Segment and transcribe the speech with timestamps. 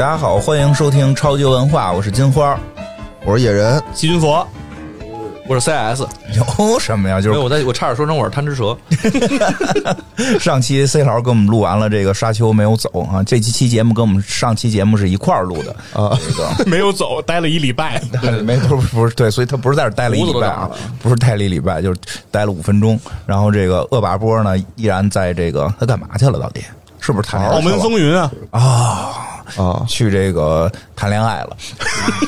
[0.00, 2.58] 大家好，欢迎收听超级文化，我是金花。
[3.22, 4.48] 我是野人，细菌佛，
[5.46, 7.20] 我是 CS，有什么呀？
[7.20, 8.74] 就没有是我在我差点说成我是贪吃蛇，
[10.40, 16.18] 上期 C 老师给我们录完了这个沙丘没有走啊，这期期节目跟我们上期节目是一块儿录的啊。
[16.64, 18.00] 没有走，待了一礼拜。
[18.22, 22.98] 个 没不是不是对，所以他不是在这儿待了一礼拜啊胡子都长了，不是待了一礼拜，就是待了五分钟。
[23.26, 26.38] 然后这个恶霸波呢，依然在这个他干嘛去了？
[26.38, 26.64] 到底
[27.00, 29.26] 是不是谈恋爱澳门风云啊，啊？
[29.56, 31.56] 啊，去这个谈恋爱了，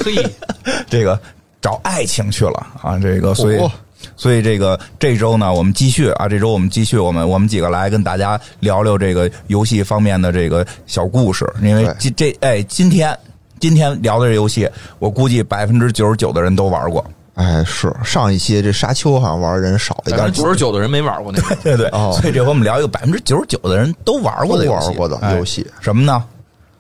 [0.05, 0.15] 嘿，
[0.89, 1.19] 这个
[1.61, 2.99] 找爱情去了啊！
[2.99, 3.59] 这个所以。
[3.59, 3.71] 哦
[4.17, 11.49] 所以这个这周呢，我们继续啊，这周我们继续，我们我们几个来跟大家聊聊这个游戏方面的这个小故事。
[11.63, 13.17] 因为今这哎，今天
[13.61, 14.69] 今天聊的这游戏，
[14.99, 17.05] 我估计百分之九十九的人都玩过。
[17.35, 26.23] 哎，是上一期这沙丘好像玩的人少一点九十九的人没玩过那个， 对对，哦所以这回我们聊一个百分之九十九的人都玩过的游戏都玩过的哎游戏什么呢？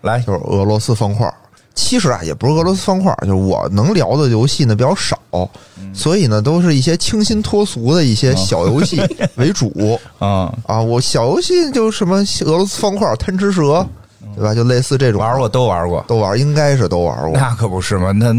[0.02, 1.32] 来，就是俄罗斯方块。
[1.74, 5.18] 其实啊，也不是俄罗斯方块，就是我能聊的游戏呢比较少，
[5.94, 9.00] 所以呢都是一些清新脱俗的一些小游戏
[9.36, 9.72] 为主
[10.20, 10.78] 嗯，啊。
[10.80, 13.86] 我小游戏就什么俄罗斯方块、贪吃蛇，
[14.36, 14.54] 对吧？
[14.54, 16.04] 就类似这种玩过都玩过。
[16.06, 17.30] 都玩，应该是都玩过。
[17.32, 18.34] 那可不是嘛，那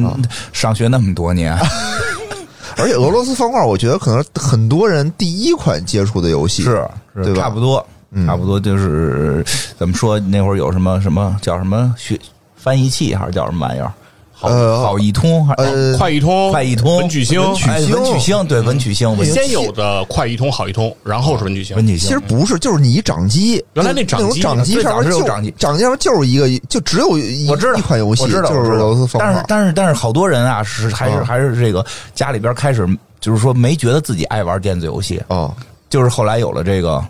[0.52, 1.58] 上学那么多年，
[2.78, 7.93] 而且俄罗斯方块，我觉得可能很多人第一款接触的游戏是是对吧差不多，嗯
[8.26, 9.44] 差不多就是
[9.78, 10.20] 怎么说？
[10.20, 12.20] 那会儿有什么什么叫什么学
[12.56, 13.92] 翻译器，还是叫什么玩意儿？
[14.36, 21.74] 好呃好易通，还是呃，快易通、快易通、文曲星，文曲哎文曲星，对文曲星，先有的快易通、好易通，然后是文曲星。
[21.78, 22.10] 文曲星。
[22.10, 29.32] 其实不是，就是你一掌机，原来那那掌机掌机上面就是有掌机掌机上面就是一个，就只有一我知道一款游戏，我知道，就是俄罗斯方块。
[29.32, 32.86] 但是但是但是好多人啊，是还是啊还是这个家里边开始
[33.22, 35.54] 就是说没觉得自己爱玩电子游戏，哦，
[35.90, 37.02] 就是后来有了这个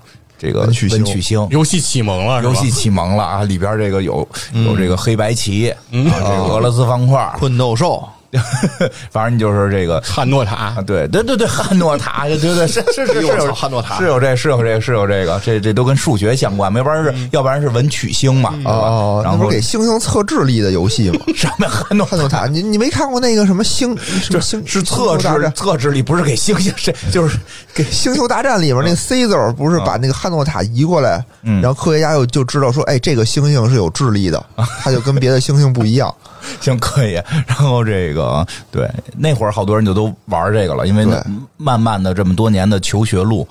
[0.43, 1.47] 这个文曲星文曲星。
[1.49, 2.53] 游戏启蒙了，是吧？
[2.53, 8.03] 游戏启蒙了啊，里边这个有有这个黑白棋，啊，这个俄罗斯方块，困斗兽，
[9.11, 10.55] 反正你就是这个汉诺塔。
[10.55, 13.97] 啊，对对对对，汉诺塔， 对对对是是是有汉诺塔。
[13.97, 21.19] 是有这是有这是有这个，这这都跟数学相关，要不然是要不然是文曲星嘛，哦，那然后不是给星星测智力的游戏吗？
[21.35, 27.37] 什么汉诺汉诺塔，你你没看过那个什么星什么星是测智测智力，不是给星星，是就是
[27.73, 31.61] 给星球大战里面那 Caesar 不是把那个汉诺塔移过来，嗯。
[31.61, 34.43] 然后科学家又就知道说，哎，这个星星是有智力的，
[34.81, 36.13] 它就跟别的星星不一样。
[36.59, 37.13] 行可以。
[37.47, 41.21] 然后这个对那会儿好多人就都玩这个了，因为对
[41.57, 43.47] 慢慢的这么多年的求学路，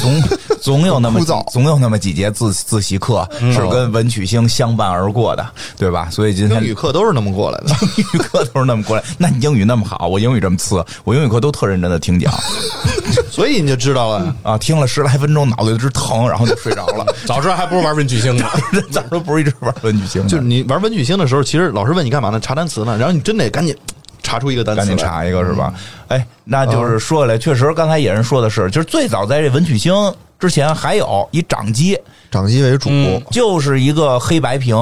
[0.00, 0.22] 总
[0.60, 1.20] 总有那么
[1.50, 5.46] 总有那么几节自自习课是跟文曲星相伴而过的，
[5.76, 6.08] 对吧？
[6.10, 7.66] 所以今天英语课都是那么过来的。
[7.96, 9.02] 英语课都是那么过来。
[9.18, 12.32] 那你英语那么好，我英语这么次，我英语课都特认真的听讲
[13.30, 17.04] 所以你就知道了，啊，听了十来分钟，脑袋直疼，然后就睡着了。
[17.26, 18.44] 早知道还不如玩文曲星呢。
[18.90, 22.35] 早知道不是一直玩文曲星，就是你玩文曲星的时候，其实老师问你干嘛呢？
[22.40, 23.76] 查单词呢，然后你真得赶紧
[24.22, 25.72] 查出一个单词，赶紧查一个是吧？
[26.08, 29.94] 哎，那就是说起来，确实刚才野人说的是，就是最早在这文曲星
[30.38, 31.98] 之前还有以掌机，
[32.30, 34.76] 掌机为主，嗯就是一个黑白屏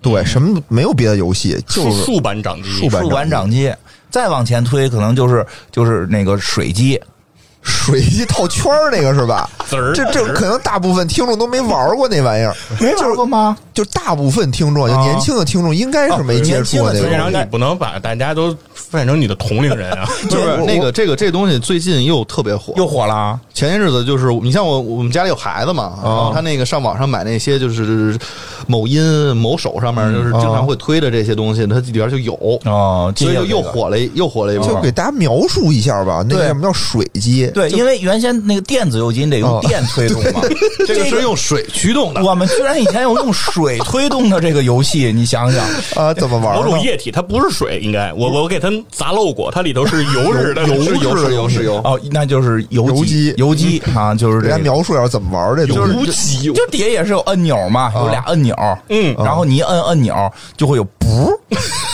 [0.00, 3.72] 对，什么没有别的游戏，就是竖版掌机，竖版掌机。
[4.08, 6.98] 再往前推，可能就是就是那个水机，
[7.66, 9.48] 水机套圈儿那个是吧？
[9.68, 13.56] 这这可能大部分听众都没玩过那玩意儿，没玩过吗？
[13.74, 17.08] 就大部分听众，就啊年轻的听众应该是没接触过那个。
[17.08, 18.56] 然后你不能把大家都
[18.90, 20.08] 变成你的同龄人啊。
[20.30, 28.16] 就是那个这个这东西最近又特别火，又火了啊，前些日子就是你像我我们家里有孩子嘛，然后他那个上网上买那些就是
[28.66, 32.34] 某音某手上面就是经常会推的这些东西，它里边就有，
[32.64, 33.72] 啊，所以就又这个。
[33.72, 34.66] 火了又火了一波。
[34.68, 37.50] 就给大家描述一下吧，那对个什么叫水机？
[37.56, 40.42] 对，因为原先那个电子油机你得用哦电推动嘛，
[40.86, 45.64] 这个是用水驱动的，我们居然以前有用水推动的这个游戏，你想想，
[45.94, 46.54] 啊，怎么玩？
[46.54, 48.12] 某种液体，它不是水，应该。
[48.12, 51.76] 我我给它砸漏过，它里头是油似的，油是油是油是油。
[51.78, 53.32] 哦，那就是邮邮机。
[53.38, 54.64] 油机啊，就是给大家这。
[54.64, 55.96] 描述一下怎么玩这东西。
[55.96, 58.54] 无极就底下也是有按钮嘛，有俩按钮，
[58.90, 59.14] 嗯。
[59.18, 61.32] 然后你一摁按钮，就会有噗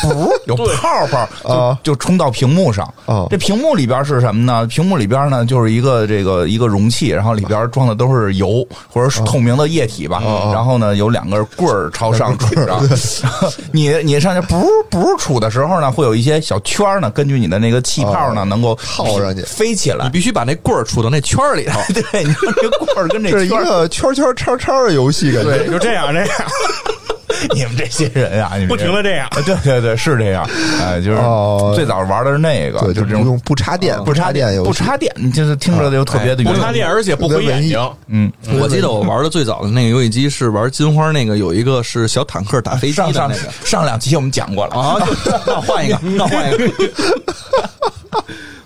[0.02, 1.78] 噗有泡泡，啊。
[1.84, 2.84] 就就冲到屏幕上。
[3.06, 3.26] 啊。
[3.30, 4.66] 这屏幕里边是什么呢？
[4.66, 10.22] 屏幕里边呢就是一个这个一个容器，然后里边装的都是油或者是透明的液体吧。
[10.52, 12.80] 然后呢有两根棍儿朝上杵着，
[13.72, 20.10] 你你上去噗噗杵的时候呢，会有一些小圈儿呢，根据你的那个气泡呢，能够套上去飞起来你。
[20.10, 21.80] 必须把那棍儿杵到那圈儿里头。
[21.92, 26.28] 对，你看这棍儿跟这这是一个圈圈叉叉的游戏，感觉对，就这样这样。
[27.54, 29.28] 你们这些人啊，你们不停的这样。
[29.44, 30.48] 对对对，是这样。
[30.80, 37.78] 哎，就是哦最早玩的是那个，对，就这种不用不插电，不插电，不插电，你就是听着就特别的不插电，而且不毁眼睛。
[38.08, 38.30] 嗯，
[38.60, 46.68] 我记得我玩的最早的那个游戏机是玩金花那个，有一个是小坦克打飞机的上上那个上两期我们讲过了啊，就 那换一个，那换一个。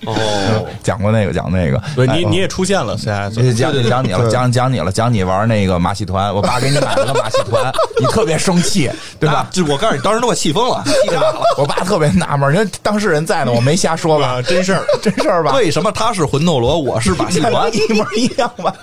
[0.07, 1.77] 哦， 讲过那个，讲那个。
[1.79, 9.49] 哎对你你也出现了，CS 讲讲你了，讲讲你了，讲你玩那个马戏团，我爸给你买了个马戏团，你特别生气，对吧？
[9.51, 11.41] 就我告诉你，当时都快气疯了，气炸了。
[11.59, 14.27] 我爸特别纳闷，因为当事人在呢，我没瞎说吧？
[14.39, 15.53] 啊真事儿，真事儿吧？
[15.55, 17.71] 为什么他是魂斗罗，我是马戏团？
[17.75, 18.75] 一模一样吧？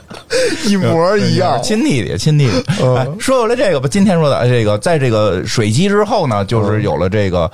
[0.65, 1.61] 一模一样。
[1.61, 2.63] 亲弟弟，亲弟弟。
[2.81, 7.49] 嗯哎，说回来这个吧，今天说的哎这个，在这个水机之后呢，就是有了这个。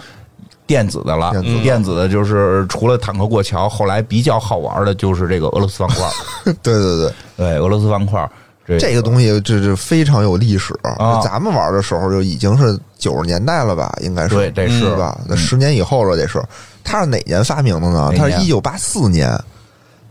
[0.70, 6.08] 电子的了，电子的电子的就是除了坦克过桥，后来比较好玩的就是这个俄罗斯方块。
[6.62, 8.30] 对对对，对，俄罗斯方块，
[8.68, 10.78] 这这个东西这这非常有历史。
[10.84, 13.92] 啊咱们玩的时候就已经是九十年代了吧？
[14.02, 15.20] 应该是对这是是吧？
[15.28, 16.40] 那十年以后了，这是。
[16.84, 18.14] 它是哪年发明的呢？
[18.16, 19.36] 它是一九八四年，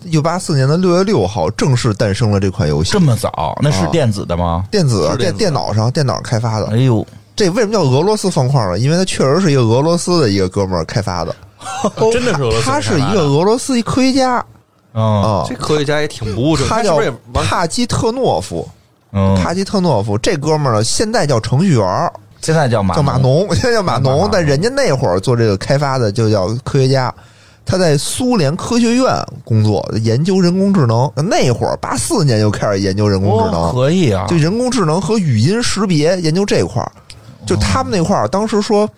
[0.03, 3.01] 一九八四年的六月六号正式诞生了这款游戏这。
[3.01, 4.65] 么早，那是啊电子的吗？
[4.73, 7.07] 电子电电脑上电脑上开发的哎，呦，
[7.39, 8.79] 这为什么叫俄罗斯方块呢？
[8.79, 11.35] 因为它确实是一个俄罗斯的一个哥们儿开发的，
[12.13, 14.45] 真的是俄罗斯他是一个俄罗斯一科学家。
[14.93, 15.47] 嗯啊。
[15.49, 16.99] 这，科学家也挺不务正，他叫
[17.33, 18.69] 帕基特诺夫。
[19.13, 22.13] 嗯，帕基特诺夫这哥们儿呢，现在叫程序员，
[22.43, 27.15] 现在叫马叫码农， 现在叫码码农农，但人家那会儿做这个开发的就叫科学家。
[27.65, 29.15] 他在苏联科学院
[29.45, 31.11] 工作，研究人工智能。
[31.17, 36.91] 那会儿八四年就开始研究人工智能，哦可以啊，就人工智能和语音识别研究这块儿。
[37.49, 38.89] 就他们那块儿，当时说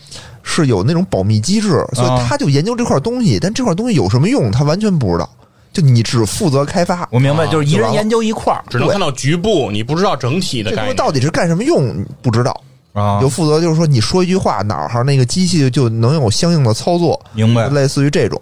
[0.43, 3.38] 是有那种保密机制，所以他就研究这块东西。
[3.41, 5.29] 但这块东西有什么用，他完全不知道。
[5.73, 10.97] 就你只负责开发，我明白，啊就是一人研究一块儿只能看到局部，你不知道整体的这东西概念。
[10.97, 12.61] 到底是干什么用不知道。
[12.93, 17.69] 啊就，负责就是说你说一句话，哪儿哈那个机器就能有相应的操作，明白。
[17.69, 18.41] 类似于这种。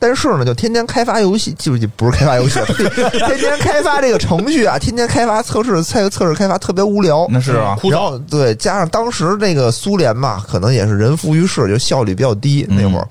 [0.00, 2.58] 但是呢，就天天开发游戏，就就不是开发游戏，
[3.12, 7.26] 天天开发这个程序啊，天天开发测试，测测试开发特别无聊。
[7.30, 13.06] 那是啊，枯燥然后对，加上当时那个苏联嘛，可能也是人浮于事，就效率比较低，嗯那会儿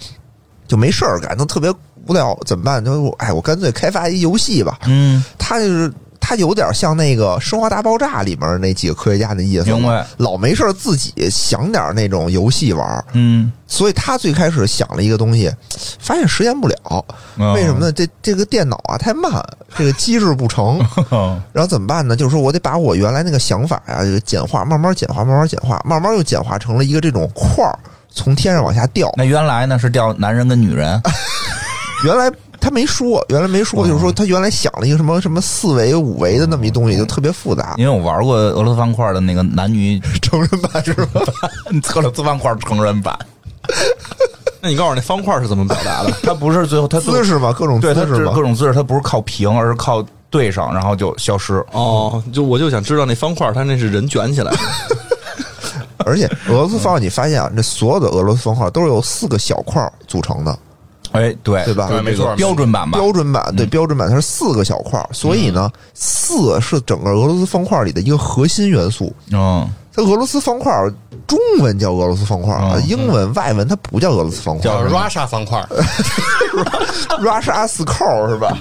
[0.68, 1.72] 就没事儿干，都特别
[2.08, 2.84] 无聊，怎么办？
[2.84, 4.80] 就哎，我干脆开发一游戏吧。
[4.88, 5.94] 嗯，他就是
[6.30, 10.06] 他有点像那个《生化大爆炸》里面那几个科学家的意思，明白？
[10.18, 15.52] 老没事儿自己想点那种游戏玩儿，嗯，所以他最开始想了一个东西，
[15.98, 17.04] 发现实现不了，
[17.40, 17.92] 嗯为什么呢？
[17.92, 19.44] 这这个电脑啊太慢，
[19.76, 20.78] 这个机制不成，
[21.52, 22.16] 然后怎么办呢？
[22.16, 27.74] 就是说我得把我原来那个想法呀、这个简化，慢慢简化，慢慢简化，慢慢又简化成了一个这种块儿，
[28.12, 29.12] 从天上往下掉。
[29.18, 31.02] 那原来呢是掉男人跟女人，
[32.06, 37.76] 原来他没说，原来没说，就是说他原来想了一个什么什么四维、五维的那么一东西，就特别复杂。
[37.80, 41.22] 因为我玩过俄罗斯方块的那个男女 成人版是吧？
[41.96, 43.18] 俄罗斯方块成人版，
[44.62, 46.12] 那你告诉我那方块是怎么表达的？
[46.24, 48.42] 它不是最后它姿势嘛，各种对它是姿势嘛各。
[48.42, 51.64] 种姿势，它不是靠平，而是靠对上，然后就消失。
[51.72, 54.58] 哦，就我就想知道那方块，它那是人卷起来的。
[56.06, 60.58] 而且俄罗斯方块，你发现啊，这所有的俄罗斯方块都是由四个小块组成的，
[61.12, 62.98] 哎，对对吧对没错标准版吧？
[63.00, 69.14] 标准版对标准版它是四个小块儿，所以呢，四是整个俄罗斯方块里的一个核心元素。
[69.32, 70.94] 嗯，它俄罗斯方块儿
[71.28, 72.56] 中文叫俄罗斯方块
[72.88, 75.64] 英文、外文它不叫俄罗斯方块叫 Russia 方块，，
[77.22, 78.58] Russia Skull 是吧？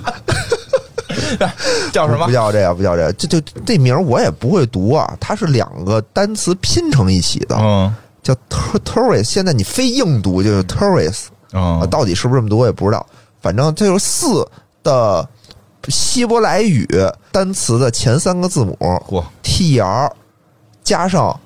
[1.93, 2.33] 叫什么不？
[2.33, 9.25] 叫这个，不叫这个，这就这名我也不会读啊，它是两个单词拼成一起的，嗯叫 tur- tourist。
[9.25, 11.27] 现在你非硬读就是 tourist。
[11.53, 13.05] 啊，嗯，到底是不是这么多我也不知道。
[13.41, 14.47] 反正这就是四
[14.83, 15.27] 的
[15.89, 16.87] 希伯来语
[17.31, 20.13] 单词的前三个字母嚯，T R
[20.83, 21.39] 加上，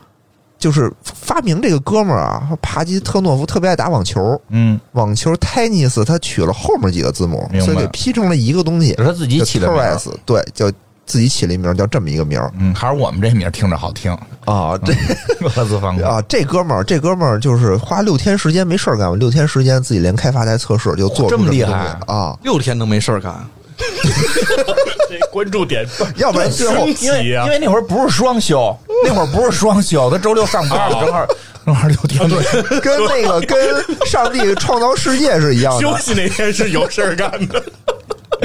[0.59, 9.95] 就是发明这个哥们儿啊，帕基特诺夫特别爱打网球，嗯，网球 tennis 他取了后面几个字母，所以给批成了一个东西是，他自己起的名儿。
[9.97, 10.71] Torres，对，叫
[11.05, 14.13] 自己起了一名儿叫这么一个名儿嗯，还是我们这名儿听着好听。
[14.45, 14.93] 啊，这。
[15.81, 22.37] 方块啊，这哥们儿，这哥们儿就是花六天时间没事儿干，六天时间自己连开发带测试就做这么厉害啊！
[22.43, 23.35] 六天都没事儿干，
[25.09, 25.85] 这关注点
[26.17, 31.27] 要不然最后因为啊因为那会儿不是双休， 那会儿不是双休，他周六上班，正好
[31.67, 32.29] 正好六天。
[32.29, 33.59] 对，跟那个跟
[34.07, 35.81] 上帝创造世界是一样的。
[35.81, 37.63] 休息那天是有事儿干的。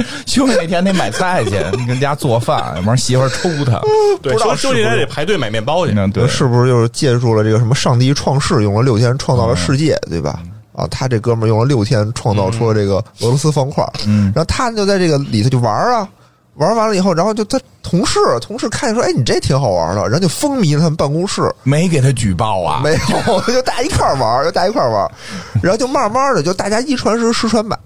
[0.26, 3.80] 休息那天得买菜去，你跟家做饭，要不然媳妇儿抽他。
[4.22, 5.94] 对，不知道休休息是不是天得排队买面包去。
[5.96, 10.40] 嗯，对，是不是就是借助了这个什么上帝创世，用了六天创造了世界，对吧？
[10.74, 16.08] 啊，他这哥们儿用了六天创造出了这个俄罗斯方块，嗯然后他就在这个里头就玩儿啊，
[16.54, 21.52] 玩完了以后，然后就他同事同事看见说，哎，你这挺好玩的，然后就风靡了他们办公室。
[21.64, 22.82] 没给他举报啊？
[22.86, 25.12] 没有，就大家一块儿玩，就大家一块儿玩，
[25.64, 27.78] 然后就慢慢的就大家一传十，十传百。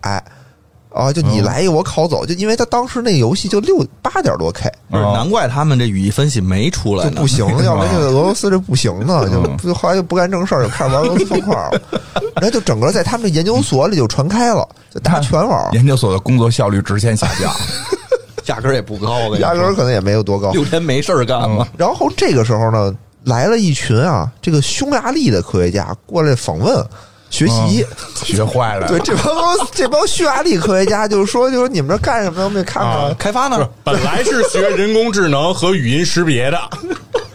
[0.94, 11.82] 啊，就你来一个我拷走，就因为他当时那个游戏就六八点多 K，不是难怪他们这语义分析没出来呢，就不行，要不然这个俄罗斯这不行呢，就就后来就不干正事儿，就开始玩俄罗斯方块了，
[12.36, 15.74] 然后就整个在他们这研究所里就传开了，就大家全玩。
[15.74, 17.50] 研究所的工作效率直线下降，
[18.48, 21.66] 压根儿也不高，压根儿可能也没有多高，六天没事儿干嘛。
[21.78, 22.94] 然后这个时候呢，
[23.24, 26.86] 来了一群啊，这个匈牙利的科学家过来访问。
[27.32, 27.84] 学习
[28.14, 29.34] 学坏了，对这帮
[29.74, 32.44] 这帮匈牙利科学家就是说，就是你们这干什么？
[32.44, 33.68] 我们得看看开发呢。
[33.84, 36.60] 本来是学人工智能和语音识别的，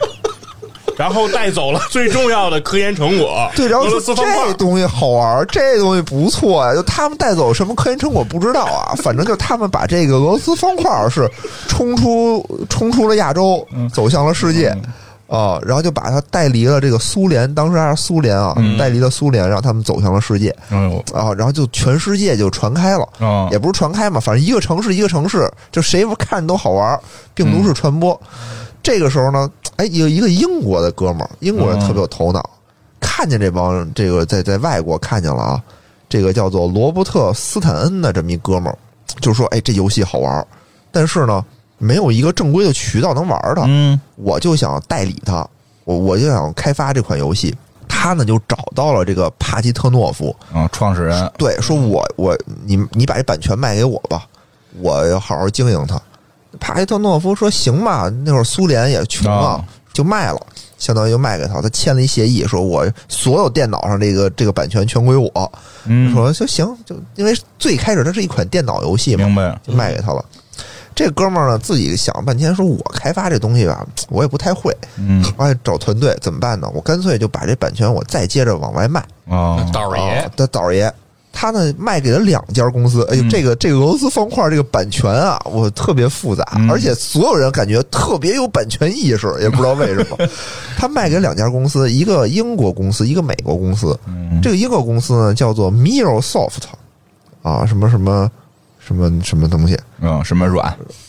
[0.97, 3.50] 然后带走了 最重要的科研成果。
[3.57, 6.75] 对，然后说这东西好玩，这东西不错呀。
[6.75, 11.26] 就他们带走什么科研成果不知道啊，反正就他们把这个俄罗斯方块是
[11.69, 14.76] 冲出冲出了亚洲，走向了世界。
[15.28, 20.50] 啊，然后就把他带离了这个苏联，当时还是苏联啊，带离了苏联，让他们走向了世界。
[21.12, 23.09] 啊，然后就全世界就传开了。
[23.50, 26.99] 也不是传开嘛，反正一个城市一个城市，就谁看着都好玩，
[27.35, 28.18] 病毒式传播。
[28.83, 32.49] 这个时候呢，哎，有一个英国的哥们儿，英国人特别有头脑，
[33.00, 35.62] 看见这帮这个在在外国看见了啊，
[36.09, 38.78] 这个叫做罗伯特斯坦恩的这么一哥们儿，
[39.21, 40.47] 就说：“哎，这游戏好玩，
[40.92, 41.45] 但是呢。”
[41.78, 45.47] 没有一个正规的渠道能玩它，嗯，我就想代理它，
[45.85, 47.54] 我我就想开发这款游戏。
[47.88, 54.26] 他呢就找到了这个帕基特诺夫，嗯，创始人，对，说我我你你把这版权卖给我吧，
[54.80, 56.00] 我要好好经营它。
[56.59, 65.52] 帕基特诺夫说行吧，那会儿苏联也穷啊，就卖了，相当于就卖给他，他签了一协议，说我所有电脑上这个这个版权全归我。
[65.85, 70.25] 嗯，说就行，就因为最开始它是一款电脑游戏嘛，明白，就卖给他了。
[70.97, 76.67] 这哥们儿呢，自己想了半天，说我开发这东西吧，我也不太会，嗯，我找团队怎么办呢？
[76.75, 79.62] 我干脆就把这版权我再接着往外卖啊。
[79.75, 80.91] 道爷的道爷，
[81.35, 83.07] 他呢卖给了两家公司。
[83.11, 90.17] 哎呦，这个这个俄罗斯方块这个版权啊，我特别复杂，而且所有人感觉特别有版权意识，也不知道为什么。
[90.79, 93.95] 他卖给两家公司，一个英国公司，一个美国公司。
[94.43, 96.65] 这个英国公司呢叫做 Microsoft，
[97.43, 98.31] 啊，什么什么。
[98.87, 99.76] 什么什么东西？
[100.00, 100.66] 嗯，什么软？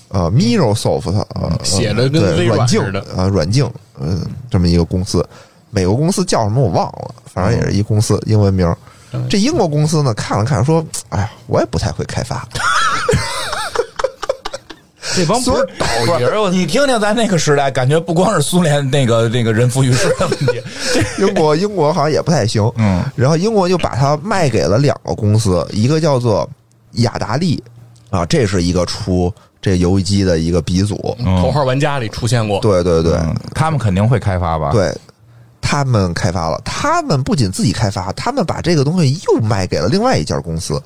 [0.09, 1.27] 啊，Microsoft 啊，
[1.63, 3.69] 写的跟微软似的啊，软镜，
[3.99, 5.27] 嗯，这么一个公司，
[5.69, 8.73] 美国公司叫什么我忘了，反正也是一公司英文名。
[9.29, 12.47] 这英国公司呢，看了看说：“哎呀，我也不太会开发。
[15.15, 20.61] ”这帮不是倒爷你听听在那个时代，感觉不光是苏联那个那个人浮于事的问题，
[21.19, 22.71] 英国英国好像也不太行。
[22.75, 26.47] 嗯，然后英国就把它卖给了两个公司，一个叫做。
[26.97, 27.61] 雅达利
[28.09, 30.95] 啊，这是一个出这游戏机的一个鼻祖，
[31.41, 32.59] 头号玩家里出现过。
[32.61, 33.19] 对对对，
[33.53, 34.71] 他们肯定会开发吧？
[34.71, 34.95] 对，
[35.59, 36.61] 他们开发了。
[36.63, 40.81] 他们不仅自己开发，他们把这个东西又卖给了另外一家公司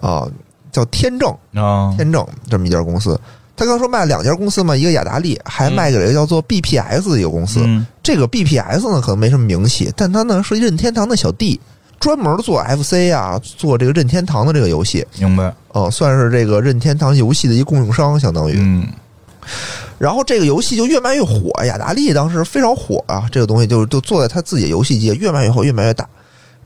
[0.00, 0.26] 啊，
[0.70, 3.18] 叫天正啊，天正这么一家公司。
[3.56, 7.60] 他刚说卖了两家公司嘛，一个雅达利，还卖给了一个叫做 BPS 的一个公司。
[8.02, 11.60] 这个 BPS 呢，可能没什么名气，但他呢是任天堂的小弟。
[12.00, 15.54] 专门做 FC 啊，做这个任天堂的这个游戏，明白？
[15.68, 18.54] 哦，算是这个任天堂游戏的一供应商，相当于。
[18.58, 18.88] 嗯。
[19.98, 26.08] 然后这个游戏就越卖越火，雅达利当时非常火啊，这个东西就就坐在他自己的游戏机，越卖越火，越卖越大。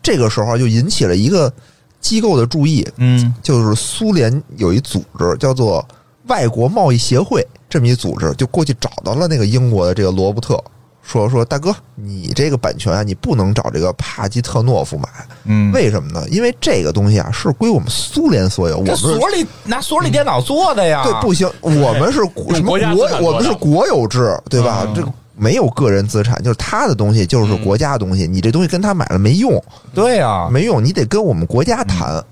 [0.02, 1.52] 这个时候就引起了一个
[2.00, 5.84] 机构的注意，嗯，就是苏联有一组织叫做
[6.28, 10.62] 外国贸易协会，这么一组织就过去找到了那个英国的这个罗伯特。
[11.06, 15.06] 说说大哥，你这个版权啊，你不能找这个帕基特诺夫买，
[15.44, 16.26] 嗯，为什么呢？
[16.30, 22.20] 因为这个东西啊是归我们苏联所有，我们所里拿所里电脑做的呀，对，不行， 我们是
[22.54, 23.08] 什么国？
[23.20, 24.86] 我们是国有制，对吧？
[24.94, 25.04] 这
[25.36, 32.24] 没有个人资产，就是他的东西就是国家的东西，你这东西跟他买了没用，对呀，没用，你得跟我们国家谈。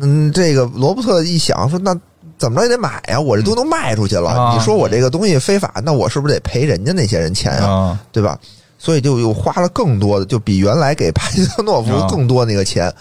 [0.00, 1.94] 嗯，这个罗伯特一想说那。
[2.36, 3.18] 怎么着也得买呀！
[3.18, 7.98] 我这都能卖出去了，你说我这个东西非法，那我是不是得赔人家那些人钱呀？
[8.12, 8.38] 对吧？
[8.76, 12.92] 所以就又花了更多的，就比原来给帕金特诺夫更多那个钱，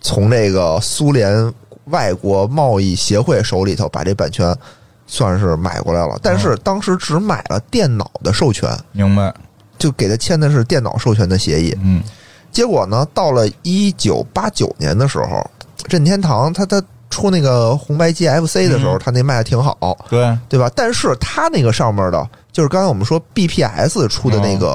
[0.00, 1.52] 从这个苏联
[1.86, 4.54] 外国贸易协会手里头把这版权
[5.06, 6.20] 算是买过来了。
[6.22, 9.34] 但是当时只买了电脑的授权，明白？
[9.78, 11.76] 就给他签的是电脑授权的协议。
[11.82, 12.02] 嗯，
[12.52, 15.44] 结果呢，到了一九八九年的时候，
[15.88, 16.80] 任天堂他他。
[17.12, 19.76] 出那个红白机 FC 的时候，他那卖的挺好，
[20.08, 20.68] 对对吧？
[20.74, 24.68] 但是他那个上面的，就是刚才我们说 BPS 出的那个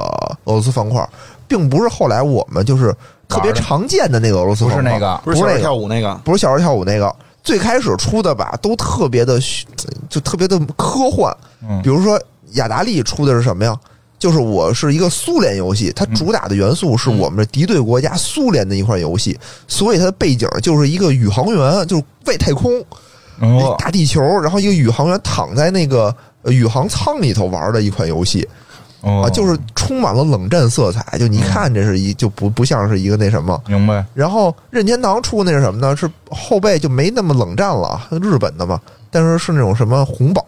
[0.44, 1.06] 俄罗斯方块，
[1.48, 2.94] 并不是后来我们就是
[3.28, 7.14] 特别常见的那个俄罗斯方块，不是那个，不是小跳舞那个，不是小时候跳舞那个。
[7.42, 9.66] 最开始出的吧，都特别的虚
[10.08, 11.34] 就特别的科幻。
[11.62, 12.20] 嗯比如说
[12.52, 13.74] 雅达利出的是什么呀？
[14.18, 22.84] 就是我是一个苏联游戏，它主打的元素是我们敌对国家苏联的一款游戏，所以它的背景就是一个宇航员，就是外太空。
[23.78, 28.44] 大地球，然后一个宇航员躺在那个呃宇航舱里头玩的一款游戏
[29.00, 33.62] 哦啊，就是充满了冷战色彩，就你一看这是一就不不像是一个那什么。
[33.68, 34.04] 明白。
[34.12, 35.96] 然后任天堂出的那是什么呢？
[35.96, 40.44] 是后背就没那么冷战了，日本的嘛，但是是那种什么红宝，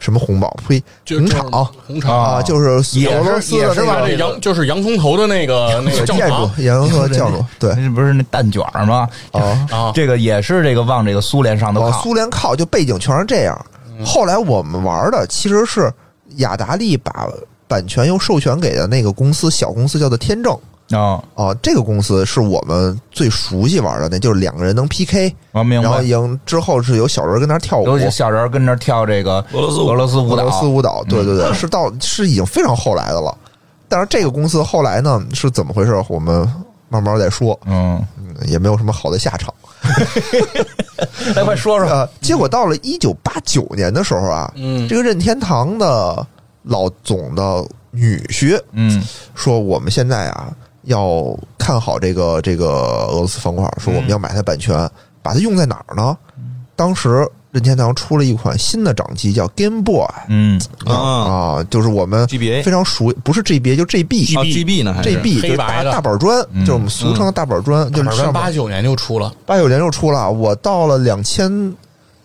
[0.00, 9.08] 什么红宝，呸，就红场红场啊，就是也是俄罗斯的也是吧那那个洋就是洋葱头的那个那个教建筑堂，洋河教主，对那不是那蛋卷吗？
[9.30, 9.68] 啊。
[9.70, 12.02] 啊，这个也是这个往这个苏联上头往靠。
[12.02, 13.66] 苏联靠，就背景全是这样。
[14.04, 15.92] 后来我们玩的其实是
[16.36, 17.28] 雅达利把
[17.68, 20.58] 版权又授权给的那个公司，小公司叫做天正
[20.90, 26.00] 啊，啊，这个公司是我们最熟悉玩的，那就是两个人能 PK，然后。
[26.02, 33.36] 赢之后是有小人跟那儿跳舞，有小人跟那儿跳这个俄罗斯俄罗斯舞俄罗斯蹈，舞蹈，对对对，是到是已经非常后来的了。
[33.86, 35.94] 但是这个公司后来呢是怎么回事？
[36.08, 36.50] 我们
[36.88, 39.54] 慢慢再说，嗯，嗯也没有什么好的下场。
[41.36, 41.88] 来快说说。
[41.88, 46.26] 呃，结果到了一九八九年的时候啊，嗯这个任天堂的
[46.62, 49.02] 老总的女婿嗯
[49.34, 50.50] 说，我们现在啊
[50.90, 52.66] 要看好这个这个
[53.08, 54.76] 俄罗斯方块，说我们要买它版权，
[55.22, 56.16] 把它用在哪儿呢？
[56.76, 60.60] 当时任天堂出了一款新的掌机，叫 Game Boy 嗯。
[60.84, 64.36] 啊啊，就是我们 GBA 非常熟，不是 GBA 就 GB。
[64.36, 65.10] 啊 GB 呢还是。
[65.10, 66.60] GB 就是大大板砖，嗯。
[66.64, 71.50] 就是我们俗称的大板砖，就是八九年就出了，八九年就出了，我到了两千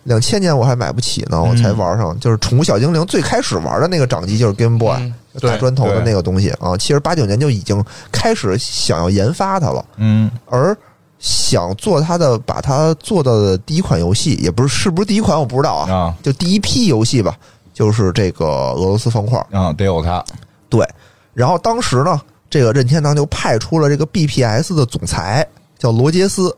[0.05, 2.19] 两千年我还买不起呢，我才玩上。
[2.19, 6.77] 就是宠物小精灵最开始玩的那个掌机就是 Game Boy，、嗯大砖头的那个东西啊。
[6.77, 10.73] 其实八九年就已经开始想要研发它了，嗯而
[11.19, 17.35] 想做它的，把它做到的第一款游戏，也不是是不是第一款我不知道啊，啊就第一批游戏吧，
[17.73, 19.37] 就是这个俄罗斯方块。
[19.51, 20.23] 啊，得有它。
[20.69, 20.87] 对，
[21.33, 25.45] 然后当时呢，这个任天堂就派出了这个 BPS 的总裁
[25.77, 26.55] 叫罗杰斯，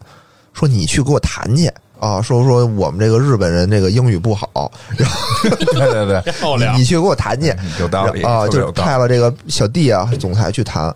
[0.54, 10.94] 说你去给我谈去啊，说说我们这个日本人这个英语不好，然后 对对对，漂亮你，你去给我谈去有道理啊，就派了这个小弟啊，总裁去谈，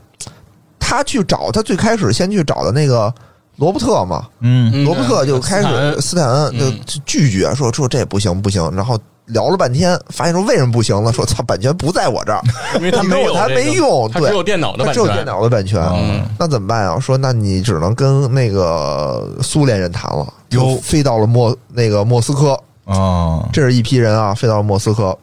[0.79, 3.13] 他去找他最开始先去找的那个
[3.57, 11.11] 罗伯特嘛，嗯嗯罗伯特就开斯坦恩始斯坦恩就拒绝说说这不行不行，然后聊了半天，发现说为什么不行了？
[11.13, 12.41] 说操，版权不在我这儿，
[12.75, 14.21] 因为他没有他没用对。
[14.21, 16.21] 他只有电脑的版权，只有电脑的版权，嗯。
[16.37, 16.99] 那怎么办啊？
[16.99, 25.17] 说那你只能跟那个苏联人谈了，就哟飞到了莫那个莫斯科，哦，这是一批人啊，飞到了莫斯科。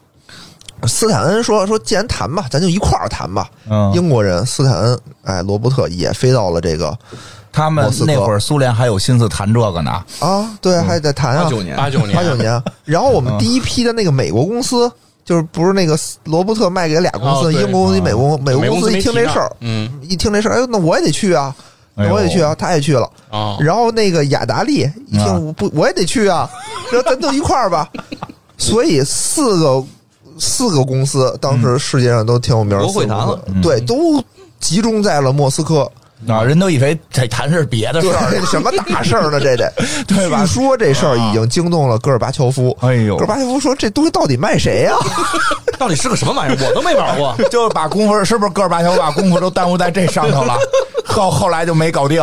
[0.87, 3.49] 斯坦恩说说，既然谈吧，咱就一块儿谈吧。
[3.69, 6.97] 嗯，英国人斯坦恩，哎，罗伯特也飞到了这个
[7.53, 8.13] 他们莫斯科。
[8.13, 10.03] 那会儿苏联还有心思谈这个呢。
[10.21, 11.45] 啊，对，还得谈啊。
[11.45, 11.77] 八，九年。
[11.77, 12.17] 八九年。
[12.17, 12.63] 八九年。
[12.85, 14.91] 然后我们第一批的那个美国公司，
[15.25, 19.91] 就是不是那个罗伯特卖给俩公司，英国公司、美国美国公司一听这事儿，嗯。
[20.03, 21.55] 一听这事儿，哎，那我也得去啊，
[21.97, 23.11] 我也去啊，他也去了。
[23.31, 26.49] 啊，然后那个雅达利一啊听我不，我也得去啊，
[26.93, 27.89] 然后咱都一块儿吧。
[28.57, 29.85] 所以四个
[30.39, 33.07] 四个公司当时世界上都挺有名的，国会
[33.63, 34.23] 对，都
[34.61, 35.91] 集中在了莫斯科。
[36.27, 39.39] 啊，人都以为这谈是别的事对儿，，什么大事儿呢？
[39.41, 39.73] 这得
[40.09, 42.77] 对吧据说这事儿已经惊动了戈尔巴乔夫。
[42.81, 44.95] 哎呦戈尔巴乔夫说：“这东西到底卖谁呀、
[45.79, 46.59] 到底是个什么玩意儿？
[46.69, 47.37] 我都没玩过。
[47.53, 50.59] 就把功夫是不是戈尔巴乔夫把功夫都耽误在这上头了？
[51.07, 52.21] 后后来就没搞定。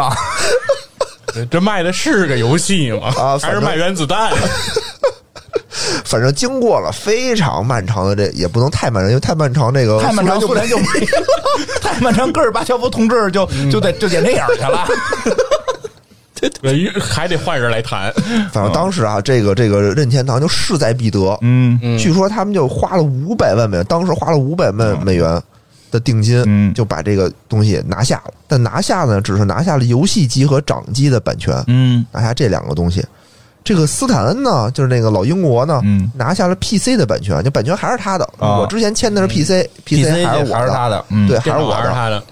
[1.49, 3.13] 这卖的是个游戏吗？
[3.17, 4.34] 啊还是卖原子弹？
[6.06, 11.28] 反正经过了非常漫长的这，也不能太漫长，因为太漫长，这个太漫长，苏联就没了。
[11.82, 14.88] 太漫长，戈尔巴乔夫同志就就得就得那样去了。
[16.62, 18.13] 对，还得换人来谈。
[18.52, 21.38] 反正当时啊，这个这个任天堂就势在必得。
[21.41, 25.41] 嗯嗯据说他们就花了五百万美元，当时花了五百万美元
[25.91, 28.34] 的定金，嗯就把这个东西拿下了。
[28.48, 33.04] 但拿下呢，只是拿下了游戏机和掌机的版权，嗯拿下这两个东西。
[33.65, 36.10] 这个斯坦恩呢，就是那个老英国呢，嗯。
[36.15, 38.23] 拿下了 PC 的版权，就版权还是他的。
[38.38, 38.60] 啊。
[38.60, 41.75] 我之前签的是 PC，PC、还是我还是他的，嗯，对，还是我的。
[41.75, 42.23] 还是他的，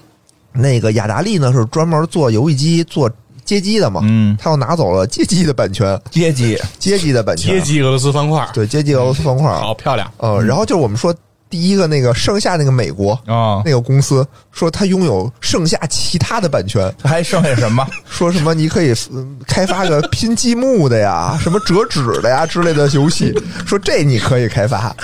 [0.53, 3.09] 那个雅达利呢，是专门做游戏机、做
[3.43, 9.51] 街机的嘛，嗯，他又拿走了街机的版权，街机，街机的版权，街机俄罗斯方块，对街机俄罗斯方块。
[9.51, 10.09] 好漂亮。
[10.17, 11.13] 呃，然后就是我们说
[11.53, 17.87] 第一个那个剩下那个美国啊那，个公司说他拥有剩下其他的版权，还剩下什么？
[18.09, 23.31] 说什么你可以嗯开发个拼积木的呀，什么折纸的呀之类的游戏，
[23.67, 24.95] 说这你可以开发。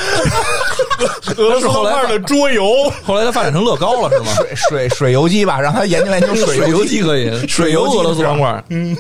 [1.38, 4.34] 俄罗斯方块的桌游， 后来它发展成乐高了是吗？
[4.36, 6.90] 水水水游机吧，让他研究研究水水游机。
[6.98, 8.96] 机可以，水游俄罗斯方块，嗯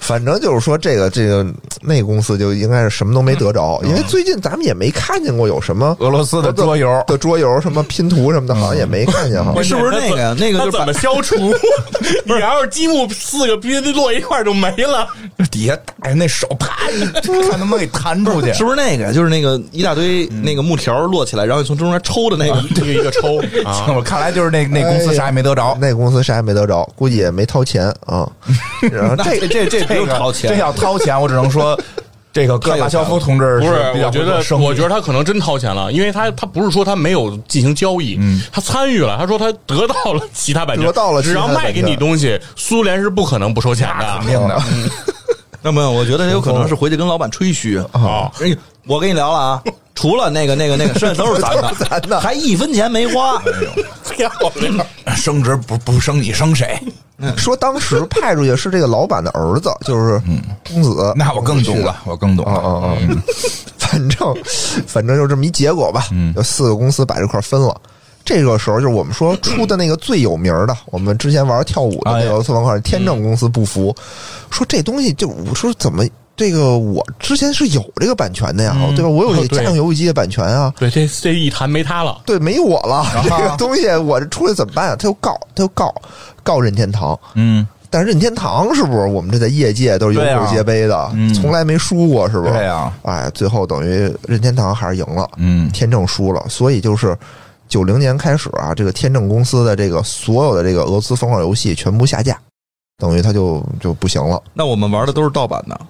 [0.00, 1.44] 反正就是说，这个这个
[1.82, 9.52] 那公司就应该是什么都没得着，因为最近咱们也没看见过有什么俄罗斯的桌游，的桌游，什么拼图什么的，好像也没看见哈。
[9.62, 10.34] 是不是那个呀？
[10.38, 11.36] 那个就怎么消除？
[12.24, 15.06] 你要是积木四个拼摞一块就没了。
[15.56, 17.00] 底下打那手啪，一
[17.48, 18.52] 看能不能给弹出去。
[18.52, 19.12] 是不是那个呀？
[19.12, 22.60] 就是那个一大堆那个木条摞起来，然后从中间抽的那个。
[22.76, 25.76] 一个一个抽 啊，我看来就是那那公司啥也没得着。
[25.80, 28.28] 那公司啥也没得着，估计也没掏钱啊。
[28.92, 31.78] 然后这这这这不用这个掏钱，这要掏钱，我只能说，
[32.32, 38.18] 这个戈巴乔夫同志不是，我觉得，我觉得他可能真掏钱了，因为他他不是说他没有进行交易，
[38.52, 44.62] 他参与了，他说他得到了其他版权，得到了只要卖给你东西，苏联是不可能不收钱的，肯定的。
[45.66, 48.30] 那没有，我觉得有可能是回去跟老板吹嘘啊。
[48.40, 49.62] 哎我跟你聊了啊，
[49.96, 53.42] 除了那个那个那个剩下都是咱的， 咱的还一分钱没花。
[54.12, 56.80] 漂亮， 升职不不升你升谁？
[57.36, 60.22] 说当时派出去是这个老板的儿子，就是
[60.68, 61.12] 公子。
[61.16, 62.78] 那我更懂了，我更懂啊啊了。
[62.90, 62.96] 啊！
[63.76, 64.36] 反正
[64.86, 66.06] 反正就这么一结果吧。
[66.36, 67.74] 有四个公司把这块分了。
[68.26, 73.94] 这个时候就是我们说出的那个最有名的， 我们之前玩跳舞的那个俄罗斯方块，天正公司不服，
[74.50, 76.04] 说这东西就我说怎么
[76.36, 79.08] 这个我之前是有这个版权的呀，对吧？
[79.08, 80.70] 我有这哦对家用游戏机的版权啊。
[80.78, 84.96] 对，这这一谈没他了，对，没我了， 这个东西我这出来怎么办啊？
[84.96, 85.94] 他就告，他就告，
[86.42, 87.18] 告任天堂。
[87.34, 91.32] 嗯，但是任天堂是不是我们这在业界都是有口皆碑的，嗯。
[91.32, 92.52] 从来没输过，是不是？
[92.52, 95.70] 对啊，哎，最后等于任天堂还是赢了，嗯。
[95.70, 97.16] 天正输了，所以就是
[97.68, 102.38] 九零年开始啊，这个天正公司的这个所有的这个俄罗斯方块游戏全部下架，
[102.98, 105.80] 等于它就就不行了，那我们玩的都是盗版的，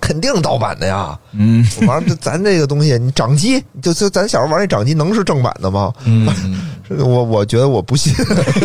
[0.00, 1.18] 肯定盗版的呀。
[1.32, 5.92] 嗯，完了，咱这个东西，你掌机，就就咱小时候玩那掌机，能是正版的吗？
[6.04, 8.14] 嗯，这个我我觉得我不信。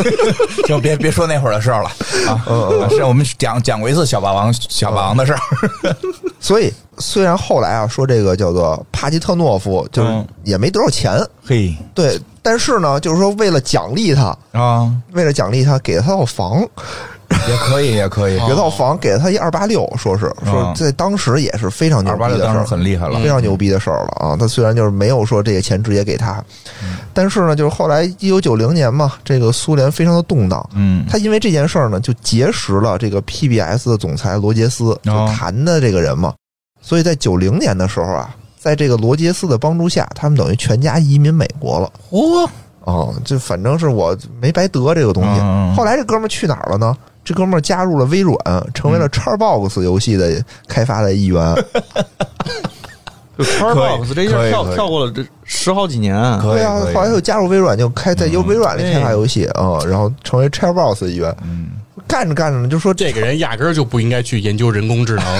[0.67, 1.89] 就，别别说那会儿的事儿了
[2.27, 2.43] 啊。
[2.89, 5.39] 是我们讲讲过一次小霸王小霸王的事儿。
[6.39, 16.67] 所以虽然后来啊说这个叫做帕基特诺夫，就是嗯也没多少钱，嘿对，但是呢，就是说为了奖励他，啊，为了奖励他，给了他套房，
[17.47, 18.37] 也可以，也可以。
[18.47, 23.27] 有套房，给了他一二八六，说是说啊在当时也是非常牛逼的事儿，很厉害了非。
[23.27, 24.35] 常牛逼的事儿了啊！
[24.37, 26.43] 他虽然就是没有说这些钱直接给他，
[27.13, 34.99] 但是呢，就是后来一九九零年嘛，这个苏联非常的动荡，嗯他因为这件事儿呢，就结识了这个 PBS 的总裁罗杰斯，
[35.35, 36.33] 谈的这个人嘛。
[36.81, 41.89] 所以在九零年的时候啊，在这个罗杰斯的帮助下，他们等于全家移民美国了。
[42.09, 42.49] 嚯，
[42.83, 45.39] 哦，就反正是我没白得这个东西。
[45.39, 46.97] 嗯后来这哥们儿去哪儿了呢？
[47.23, 48.37] 这哥们儿加入了微软，
[48.73, 51.55] 成为了 Xbox 游戏的开发的一员。
[53.37, 61.33] 就 Xbox 这一下跳跳过了这十好几年，可以对啊，后来又加入微软，就开在由微软里开发游戏啊、然后成为 Xbox 的一员。
[61.43, 61.69] 嗯，
[62.07, 65.25] 干着干着呢，就说这个人压根儿就不应该去研究人工智能。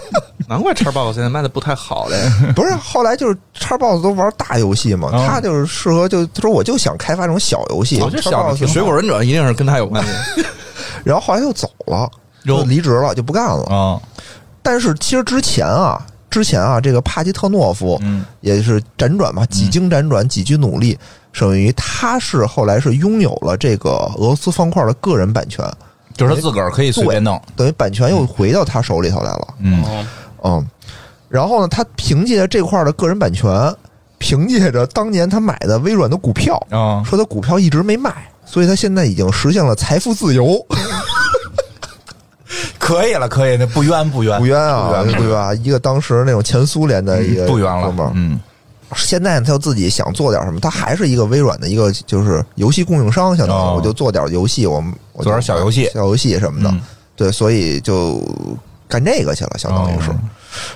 [0.48, 2.16] 难怪 Xbox 现在卖的不太好嘞。
[2.56, 10.10] 不是，后来就是 Xbox 都玩大游戏嘛，嗯他就是适合就他说我就想开发这种小游戏，我觉得小的 Xbox 水果忍者一定是跟他有关系。
[11.04, 12.10] 然后后来又走了，
[12.44, 13.64] 就离职了，就不干了。
[13.64, 14.00] 啊，
[14.62, 18.24] 但是其实之前啊，之前啊，这个帕基特诺夫嗯。
[18.40, 20.98] 也是辗转嘛，几经辗转，几经努力，
[21.38, 25.64] 等于他是后来是拥有了这个俄罗斯方块的个人版权，
[26.16, 27.40] 就是他自个儿可以随便弄。
[27.54, 29.54] 等于版权又回到他手里头来了。
[29.58, 29.84] 嗯。
[29.84, 30.04] 哦。
[30.42, 30.66] 嗯，
[31.28, 33.50] 然后呢，他凭借着这块的个人版权，
[34.16, 40.60] 凭借着当年他买的微软的股票，啊，说他股票一直没卖，所以他现在已经实现了财富自由，
[42.80, 44.36] 可以了，可以，那不冤不冤。
[44.40, 45.16] 不冤啊，不冤。
[45.18, 45.54] 对吧？
[45.54, 48.10] 一个当时那种前苏联的一个不冤了哥们儿。
[48.14, 48.40] 嗯。
[48.96, 53.60] 现在他自己想做点什么，他还是一个微软的一个就是游戏供应商，相当于。
[53.60, 53.74] 哦。
[53.76, 55.88] 我就做点游戏，我们我做点小游戏。
[55.94, 56.70] 小游戏什么的。
[56.70, 56.80] 嗯，
[57.14, 58.20] 对，所以就
[58.88, 60.10] 干这个去了，相当于是。
[60.10, 60.16] 哦。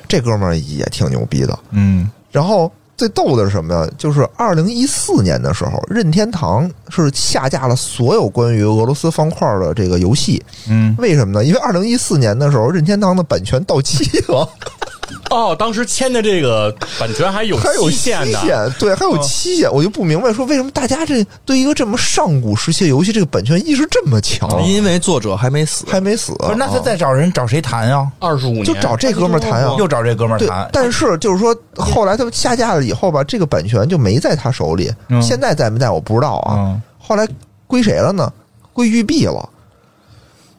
[0.07, 1.59] 这哥们儿也挺牛逼的。
[1.71, 2.09] 嗯。
[2.31, 3.91] 然后最逗的是什么呀？
[3.99, 10.43] 就是二零一四年的时候，任天堂是下架了所有关于俄罗斯方块的这个游戏。
[10.69, 11.45] 嗯，为什么呢？
[11.45, 14.49] 因为二零一四年的时候，任天堂的版权到期了，
[15.31, 26.33] 哦，当时签的这个版权还有还有期期限的，限，对，还有期限，我就不明白说为什么大家这对一个这么上古时期的游戏，这个版权意识这么强，因为作者还没死，还没死。
[26.35, 28.07] 不是，那他啊再找人找谁谈呀？
[28.19, 34.93] 二十五年就找这哥们儿谈啊，又找这哥们儿对谈，，但是就是说，后来他们下架了以后吧，这个版权就没在他手里。
[35.09, 36.55] 嗯现在在没在我不知道啊。
[36.57, 37.29] 嗯后来
[37.67, 38.33] 归谁了呢？
[38.73, 39.47] 归育碧了，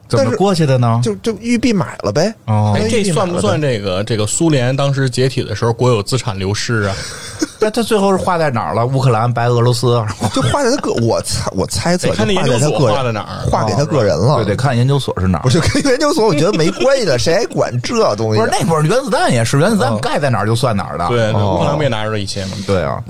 [0.08, 1.00] 怎么过去的呢？
[1.04, 2.34] 就就玉璧买了呗。
[2.46, 3.80] 哦哎，这算不算这？
[3.80, 6.96] 个这个苏联当时解体的时候国有资产流失啊？
[7.60, 8.86] 那他最后是画在哪儿了？
[8.86, 10.04] 乌克兰、白俄罗斯？
[10.34, 14.36] 就画在他个， 我猜我猜测，得看那画研究所在他个人画在哪儿画给他个人了。
[14.38, 15.50] 对，得看研究所是哪儿不。
[15.50, 18.40] 是跟 研究所，我觉得没关系的，谁还管这东西？
[18.40, 21.08] 不是那会儿原子弹也是，原子弹盖在哪儿就算哪儿的。
[21.08, 22.52] 对，哦乌克兰不也拿着这一些吗？
[22.68, 23.02] 对啊，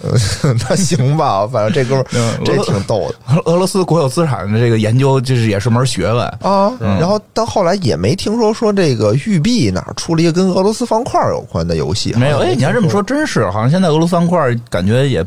[0.70, 2.06] 那行吧，反正这哥们
[2.46, 3.36] 这挺逗的。
[3.36, 6.26] 俄俄罗斯国有资产的这个研究，就是也是门学问。
[6.42, 15.26] 啊，然后到后来也没听说说这个育碧哪儿出了一个跟俄罗斯方块有关的游戏，没有，哎，你要这么说，真是，好像现在俄罗斯方块感觉也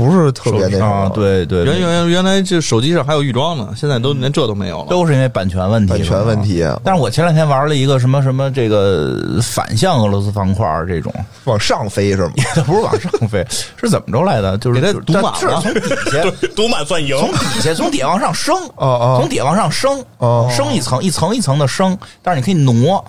[0.00, 4.86] 不是特别那什啊么，，对对，原原原来这手机上还有预装呢，现在都连这都没有了。
[4.88, 11.12] 都是因为版权问题，版权问题但是我前两天玩了一个什么什么这个反向俄罗斯方块这种，
[11.44, 12.32] 往上飞是吗？
[12.54, 14.56] 它 不是往上飞， 是怎么着来的？
[14.58, 15.34] 就是给它堵满了。
[15.38, 16.24] 是从底下
[16.56, 17.16] 堵满算赢。
[17.18, 19.18] 从底下从底下往上升，哦哦。
[19.20, 20.50] 从底下往上升，哦。
[20.50, 23.04] 升一层一层一层的升，但是你可以挪，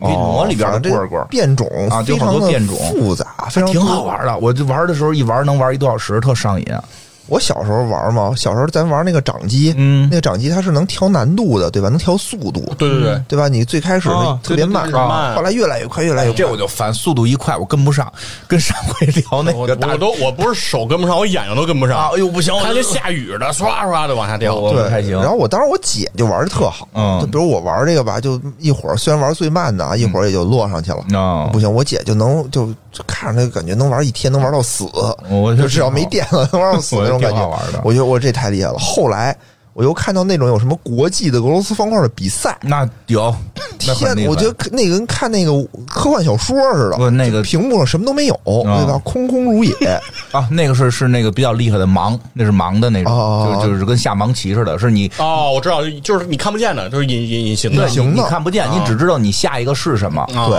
[0.00, 1.26] 你可以挪里边的哦反正这棍儿棍儿。
[1.28, 6.66] 变种啊就非常的好多变种复杂，非常挺多好玩的，我就玩的时候一玩能玩一多小时，特上瘾。
[7.28, 11.88] 我小时候玩嘛，小时候咱玩那个掌机，嗯那个掌机它是能调难度的，对吧？
[11.88, 13.48] 能调速度，对对对，对吧？
[13.48, 14.08] 你最开始
[14.42, 14.90] 特别慢，
[15.34, 16.36] 后来越来越快，越来越快。
[16.36, 18.10] 这我就烦，速度一快我跟不上，
[18.46, 24.54] 跟上回聊那个大我都我不是手跟不上，我眼睛都跟不上啊，哎呦不行，我它跟下雨的，唰唰的往下掉。
[24.54, 31.18] 对我不太行然后我当时我姐就玩的特好，嗯就比如我玩这个吧，就一会儿虽然玩最慢的啊，一会儿也就落上去了。
[31.18, 34.86] 啊不行，我姐就能就就看着那个感觉能玩一天，能玩到死。
[35.28, 37.80] 我就只要没电了，能玩到死那挺好玩的。
[37.84, 38.78] 我觉得我这太厉害了。
[38.78, 39.36] 后来
[39.72, 43.34] 我又看到那种有什么国际的俄罗斯方块的比赛，那有，
[43.86, 45.52] 那很厉天，害我觉得那个跟看那个
[45.86, 48.98] 科幻小说似的，不那个屏幕上什么都没有，对吧？
[49.04, 49.74] 空空如也。
[50.32, 58.02] 啊，那个是是那个比较厉害的盲，那是盲的那种，哦就就是跟下盲棋似的，是你哦，我知道，就是你看不见的，就是隐隐隐形的对。
[58.02, 60.22] 你你看不见，你只知道你下一个是什么。
[60.34, 60.58] 啊对，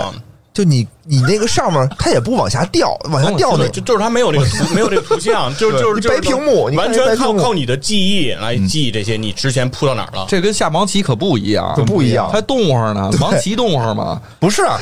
[0.58, 10.26] 就你你那个上面它也不往下掉，往下掉那对，就就是它没有这个图， 没有这个图像， 就就是你就是白屏幕完全靠靠你的记忆来记这些，你之前扑到哪儿了？
[10.28, 12.28] 这跟下盲棋可不一样，可不一样。
[12.28, 14.20] 还动会儿呢，盲棋动会儿嘛。
[14.40, 14.80] 不是啊，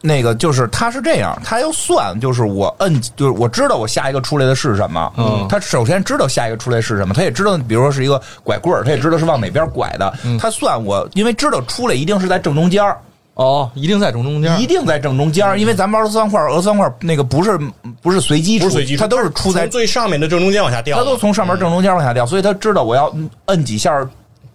[0.00, 5.12] 那个就是它是这样，它要算，就是我摁，就是我知道我下一个出来的是什么。
[5.18, 5.46] 嗯。
[5.46, 10.10] 他首先知道下一个出来是什么，他也知道，比如说是一个拐棍儿，他也知道是往哪边拐的。
[10.24, 10.38] 嗯。
[10.38, 12.96] 他算我，因为知道出来一定是在正中间儿
[13.34, 14.66] 哦，一定在正中间一。
[14.66, 17.58] 定在正中间儿因为咱们玩俄罗斯方块，俄罗斯方块那个不是
[18.00, 23.14] 不是随机出，不是随机出，它都是出在最上面的正中间往下掉的，他都从上面正中间往下掉，所以他知道我要
[23.46, 24.06] 摁几下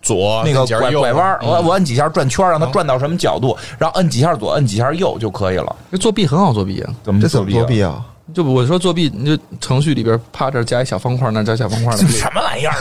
[0.02, 5.76] 左那个拐拐弯我我摁几下转圈儿，让它转到什么角度，然后摁几下左，摁几下右就可以了。
[5.92, 6.94] 这作弊很好作弊啊！
[7.04, 7.92] 怎么这怎么作弊啊？
[7.92, 8.06] 啊？
[8.34, 12.08] 就我说作弊，你就程序里边啪这儿加一小方块，那儿加小方块的。
[12.08, 12.76] 什么玩意儿？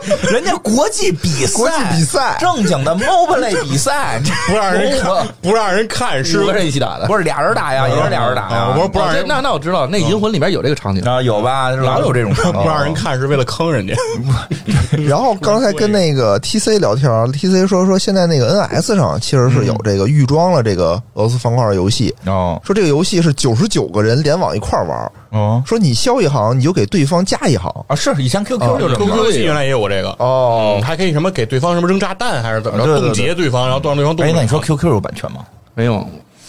[0.32, 7.06] 人家国际比赛，国际比赛正经的 mobile 比赛，不让人我看，不让人看是五个人一起打的。
[7.06, 8.56] 不是俩人打呀，也是俩人打呀。
[8.56, 11.02] 啊我说不让人那那我知道，那银魂里边有这个场景。
[11.04, 11.70] 啊，有吧？
[11.70, 13.94] 老有这种不让人看是为了坑人家。
[15.06, 27.70] 然后刚才跟那个 TC 聊天啊，TC 说说现在那个 NS 上其实是有这个预装了这个俄罗斯方块的游戏，哦说这个游戏是九十九个人联网一块儿玩，哦说你消一行你就给对方加一行。
[27.88, 27.94] 啊！
[27.94, 35.44] 是以前 QQ 哦就是 QQ 游戏原来也有这个哦嗯还可以什么给对方什么扔炸弹还是怎么着，冻结对方，然后让对方冻哎，那你说 QQ 有版权吗？
[35.74, 36.04] 没有，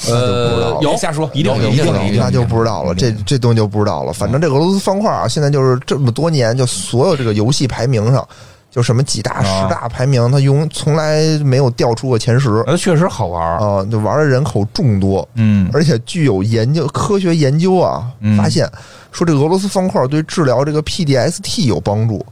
[0.07, 4.11] 那就不知道呃，有别瞎说，一定有有，一定有，有有一定有那就不知道了，这这东西就不知道了。
[4.11, 8.27] 反正这俄罗斯方块啊，现在就是这么多年，就所有这个游戏排名上，
[8.71, 13.57] 就什么几大、十大排名，它永从来没有掉出过前十呃，确实好玩儿。
[13.59, 18.65] 啊，就玩的人口众多，嗯而且具有研究科学研究啊嗯，发现
[19.11, 22.25] 说这俄罗斯方块对治疗这个 PDST 有帮助。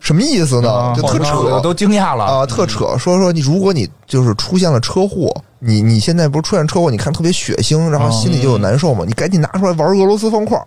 [0.00, 0.68] 什么意思呢？
[0.68, 2.98] 啊就特扯，我都惊讶了啊，特扯。
[2.98, 10.60] 说说你，如果你就是出现了车祸，你你现在不是出现车祸，你看特别血腥，然后心里就有难受嘛，你赶紧拿出来玩俄罗斯方块。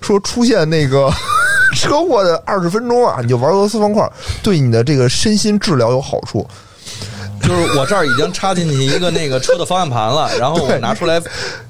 [0.00, 1.12] 说出现那个
[1.74, 4.10] 车祸的二十分钟啊，你就玩俄罗斯方块，
[4.42, 6.46] 对你的这个身心治疗有好处。
[7.42, 11.18] 就是我这儿已经插进去一个那个车的方向盘了，然后我拿出来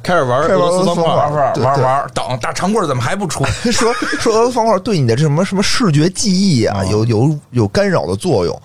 [0.03, 3.45] 开始玩俄罗斯方块玩玩玩，等大长棍怎么还不出？
[3.71, 8.63] 说说俄罗斯方块对你的这什么什么视觉记忆啊，有有有干扰的作用。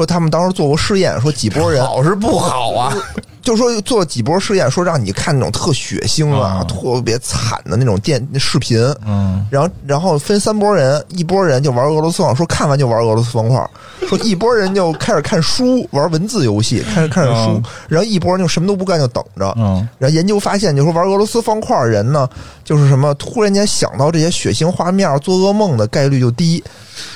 [0.00, 2.96] 说他们当时做过试验，说几波人好是不好啊？
[3.42, 13.70] 就说做几波试验，说让你看那种特血腥啊、嗯特别惨的那种电视频，嗯，然后然后分三波人，一波人就玩俄罗斯方块，说看完就玩俄罗斯方块，
[14.08, 22.28] 说一波人就开始看书，玩文字游戏，开始看着书嗯，然后一波人就什么都不干就等着，嗯，然后研究发现，就说玩俄罗斯方块的人呢，
[22.64, 26.62] 就是什么突然间想到这些血腥画面、做噩梦的概率就低，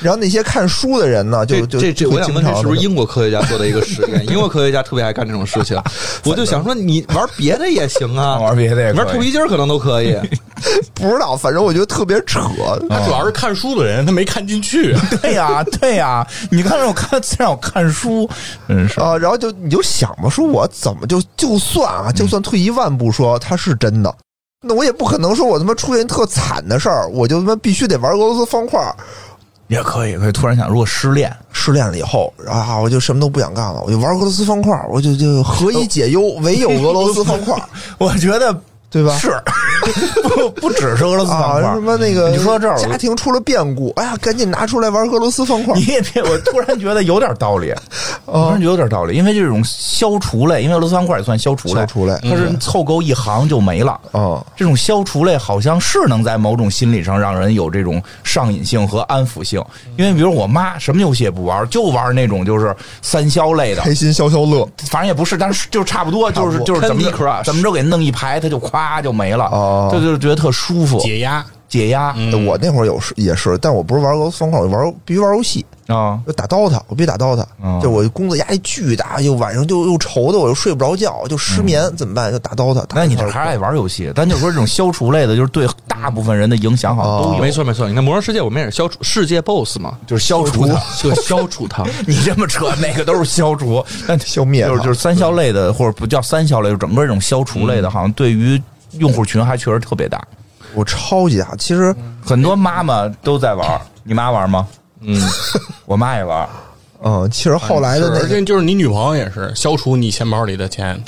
[0.00, 4.24] 然后那些看书的人呢，就就这这我想问，这经常是不是英国科学家做的一个实验？
[4.30, 5.80] 英国科学家特别爱干这种事情。
[6.24, 10.16] 我就想说，你玩别的也行啊， 玩别的也玩兔皮筋儿可能都可以。
[10.94, 12.40] 不知道，反正我觉得特别扯。
[12.88, 14.94] 他主要是看书的人，他没看进去。
[15.20, 18.28] 对呀，对呀，你看让我看，让我看书，
[18.68, 24.14] 嗯是啊，然后就你就想吧，说我怎么就就算啊，就算退一万步说它是真的，
[24.62, 28.80] 那我也不可能说我他妈出现特惨的事儿，我就他妈必须得玩俄罗斯方块。
[29.74, 37.60] 也可以，可以突然想，如果失恋，失恋了以后啊，我就什么都不想干了，我就玩俄罗斯方块，我就就何以解忧，唯有俄罗斯方块。
[37.98, 38.56] 我觉得。
[38.94, 39.18] 对吧？
[39.18, 39.28] 是，
[40.22, 45.74] 不不只是俄罗斯方块，什么那个你说这儿家庭出了变故，哎呀，赶紧拿出来玩俄罗斯方块。
[45.74, 47.74] 你也别，我突然觉得有点道理，
[48.24, 53.98] 突然觉得有点道理，因为这种消除类，因为俄罗斯方块也算消除类，消除类，它是凑够一行就没了。
[54.12, 59.60] 哦，这种消除类好像是能在某种心理上让人有这种上瘾性和安抚性，
[59.98, 67.02] 因为比如我妈什么游戏也不玩，就玩那种就是三消类的，开心消消乐，反正也不是，但是就差不多，就是就是怎么
[67.44, 69.88] 怎么着给弄一排，它就咵就没了。
[69.92, 72.14] 就就觉得特舒服，解压解压。
[72.46, 77.44] 我那会儿有是也是，但我不是玩俄罗斯方块，我玩必须玩游戏啊，就打 DOTA，我必须打 DOTA。
[77.82, 82.32] 就我工作压力巨大，又晚上就又愁的，我又睡不着觉，就失眠，怎么办？
[82.32, 82.84] 就打 DOTA。
[82.94, 84.10] 那你这还是爱玩游戏？
[84.14, 87.40] 但就说这种消除类的，就是对大部分人的影响好像都有。
[87.40, 91.84] 没错没错，你看《魔兽世界》，我们也是消除世界 BOSS 嘛，就是消除它，就消除它。
[92.06, 98.60] 你这么扯，哪个都是消除，但消灭就是就是三消类的，或者不叫三消类，就整个这种消除类的，好像对于
[98.98, 100.22] 用户群还确实特别大。
[100.74, 103.80] 我超级大，其实很多妈妈都在玩。
[104.02, 104.66] 你妈玩吗？
[105.00, 105.20] 嗯，
[105.86, 106.48] 我妈也玩。
[107.06, 110.98] 嗯，其实后来的那个就是你女朋友也是消除你钱包里的钱，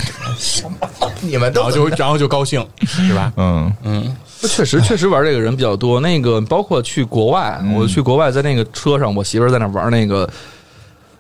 [1.23, 3.33] 你们然后就然后就高兴是吧？
[3.37, 5.99] 嗯嗯，确实确实玩这个人比较多。
[6.01, 10.29] 那个包括去国外，我去国外在那个车上，我媳妇在那玩那个，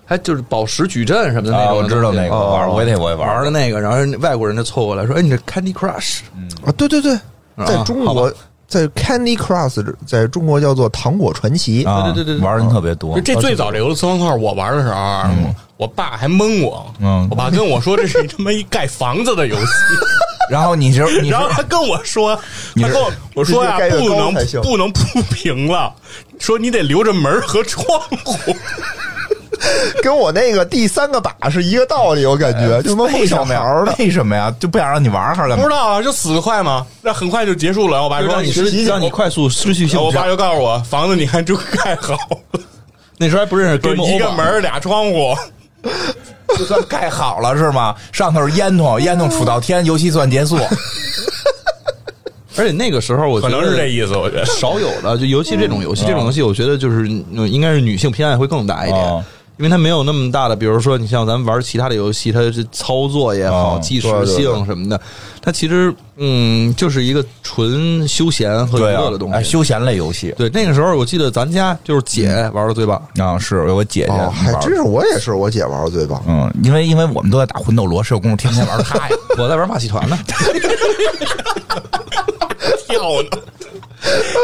[0.07, 3.81] 还就是宝石矩阵什么的那种，我知道那个玩，我也得我也玩的那个。
[3.81, 6.21] 然后外国人就凑过来说：“哎，你这 Candy Crush
[6.64, 6.73] 啊？
[6.77, 7.19] 对对对，
[7.66, 8.33] 在中国。”
[8.69, 13.21] 在 Candy Crush 在中国叫做糖果传奇，对对对，玩人特别多。
[13.21, 15.23] 这最早这俄罗斯方块我玩的时候，
[15.77, 16.85] 我爸还蒙我，
[17.31, 19.73] 我爸跟我说这是他妈一盖房子的游戏。
[20.51, 22.37] 然后你就，然后他跟我说，
[22.75, 25.95] 他跟我我说呀，不能不能铺平了，
[26.40, 28.53] 说你得留着门和窗户。
[30.03, 33.62] 跟我那个第三个把是一个道理，我感觉就为什么呀？
[33.99, 34.55] 为什么呀？
[34.59, 35.57] 就不想让你玩儿了？
[35.57, 38.03] 不知道啊，就死得快嘛，那很快就结束了。
[38.03, 40.01] 我爸说让你失，让你快速失去性。
[40.03, 42.14] 我爸就告诉我，房子你看就盖好
[42.53, 42.61] 了。
[43.18, 43.77] 那时候还不认识，
[44.14, 45.35] 一个门俩窗户，
[46.57, 47.94] 就算盖好了是吗？
[48.12, 50.59] 上头是烟囱，烟囱杵到天，游戏算结束。
[52.59, 59.25] 而且那个时候，我可能是这意思，我觉得少有的，就尤其这种游戏，这种游戏，我觉得就是应该是女性偏爱会更大一点。
[59.59, 65.01] 因为它没有那么大的，比如说你像咱们玩其他的游戏，它是操作也好，即时性什么的，
[65.40, 70.35] 它其实嗯就是一个纯休闲和娱乐的东西，休闲类游戏。
[70.37, 73.01] 对，那个时候我记得咱家就是姐玩的最棒。
[73.19, 76.23] 啊，是有我姐姐，还真是我也是我姐玩的最棒。
[76.29, 80.19] 嗯，因为因为我们都在打魂斗罗，是有功夫天天玩它呀， 我在玩马戏团呢，
[82.87, 83.29] 跳呢，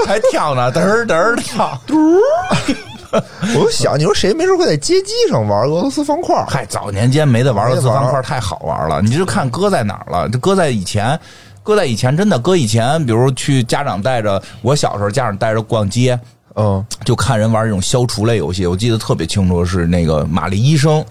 [0.06, 1.94] 还跳呢，嘚儿嘚儿跳，嘟。
[3.54, 6.44] 我就想，你说谁没事会在街机上玩俄罗斯方块？
[6.48, 9.02] 嗨，早年间没得玩俄罗斯方块，太好玩了。
[9.02, 10.28] 你就看搁在哪儿了？
[10.30, 11.18] 就搁在以前，
[11.62, 16.18] 搁在以前，真的搁以前，比如去家长带着我小时候，家长带着逛街，
[16.56, 18.66] 嗯，就看人玩这种消除类游戏。
[18.66, 21.04] 我记得特别清楚，是那个玛丽医生，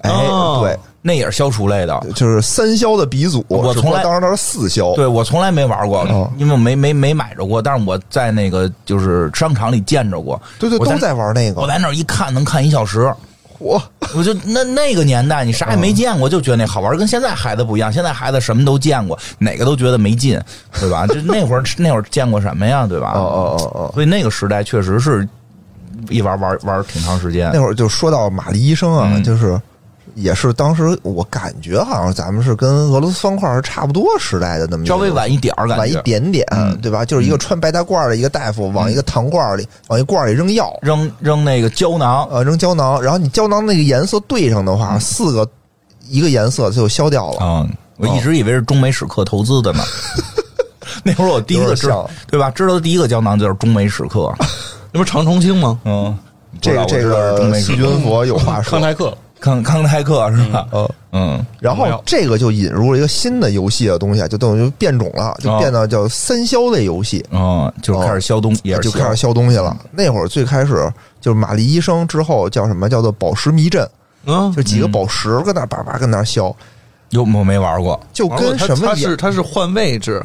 [0.00, 0.10] 哎，
[0.60, 0.78] 对。
[1.06, 3.44] 那也是消除类的，就是三消的鼻祖。
[3.48, 6.02] 我从来当时那是四消，对我从来没玩过，
[6.38, 7.60] 因为我没没没买着过。
[7.60, 10.40] 但是我在那个就是商场里见着过。
[10.58, 11.60] 对对，都在玩那个。
[11.60, 13.12] 我在那儿一看，能看一小时。
[13.58, 13.80] 我
[14.16, 16.96] 我就那那个年代，你啥也没见过，就觉得那好玩。
[16.96, 20.40] 跟现在孩子不一样，现在孩子什么都见过，哪个都觉得没劲，
[20.80, 21.06] 对吧？
[21.12, 23.12] 就那会儿那会儿见过什么呀，对吧？
[23.14, 23.90] 哦哦哦哦。
[23.92, 25.28] 所以那个时代确实是
[26.08, 27.50] 一玩玩玩挺长时间。
[27.52, 29.60] 那会儿就说到玛丽医生啊，就是。
[30.14, 36.46] 也是当时我感觉好像咱们是跟俄罗斯方块是差不多时代的那么稍微晚一点儿，晚一点点，
[36.80, 37.04] 对吧？
[37.04, 45.48] 就是一个穿白大褂的一个大夫往一个糖罐里往一罐里扔药，扔扔那个胶囊，呃，扔胶囊，然后你胶囊那个颜色对上的话，四个
[46.08, 47.38] 一个颜色就消掉了。
[47.40, 47.70] 嗯！
[47.96, 49.82] 我一直以为是中美史克投资的呢。
[51.02, 52.50] 那会儿我第一个知道，对吧？
[52.50, 54.32] 知道的第一个胶囊就是中美史克，
[54.92, 55.78] 那不是常重庆吗？
[55.84, 56.16] 嗯，
[56.60, 59.16] 这个这个细菌佛有话说，康泰克。
[59.44, 60.66] 康康泰克是吧？
[60.72, 69.76] 嗯嗯，然后这个就引入了一个新的游戏的东西，就等于变种了，就变到叫三消类游戏啊，就开始消东，也就开始消东西了。
[69.92, 70.90] 那会儿最开始
[71.20, 73.86] 就是玛丽医生之后叫什么叫做宝石迷阵，
[74.24, 76.54] 嗯，就几个宝石搁那叭叭跟那消。
[77.10, 78.86] 有我没玩过，就跟什么？
[78.88, 80.24] 它是它是换位置。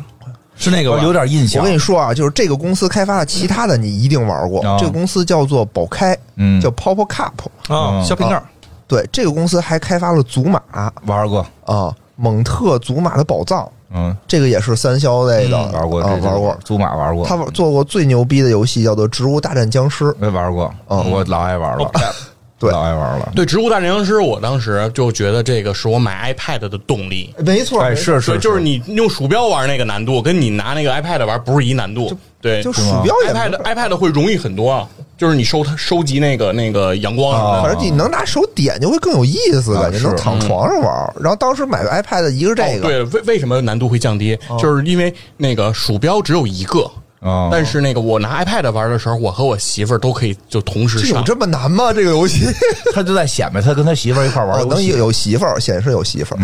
[0.62, 1.62] 是那个吧有点印象。
[1.62, 7.32] 我跟你说啊，就是这个公司开发的其他的你一定玩过啊，这个公司叫做宝开，嗯叫 Pop Cup。
[7.74, 8.44] 啊，嗯小瓶盖儿
[8.90, 10.60] 对，这个公司还开发了祖玛
[11.06, 16.58] 玩过，啊，蒙特祖玛的宝藏，嗯，这个也是三消类的，玩过，啊，这玩过。
[16.66, 21.90] 祖玛玩过，他玩做过最牛逼的游戏叫做《植物大战僵尸》，没玩过，嗯我老爱玩了，
[22.60, 23.32] 对老爱玩了。
[23.36, 27.34] 对《植物大战僵尸》，我当时就觉得这个是我买 iPad 的动力。
[27.46, 32.12] 没错，哎，是是，对，就是你用鼠标玩那个难度，跟你拿那个 iPad 玩不是一难度。
[32.42, 34.88] 对，就鼠标也没 iPad iPad 会容易很多啊，
[35.20, 37.62] 就是你收它收集那个那个阳光。
[37.62, 41.14] 反正你能拿手点就会更有意思，感觉能躺床上玩。
[41.20, 44.36] 然后当时买个 iPad，一个是这个，哦对，为为什么难度会降低？
[44.58, 46.90] 就是因为那个鼠标只有一个，
[47.20, 51.10] 啊，但是那个我拿 iPad 玩的时候，我和我媳妇儿都可以就同时上。
[51.10, 51.92] 这有这么难吗？
[51.94, 52.46] 这个游戏
[52.96, 56.40] 他就在显摆他跟他媳妇儿一块儿玩哦，能有，有媳妇儿，显示有媳妇儿。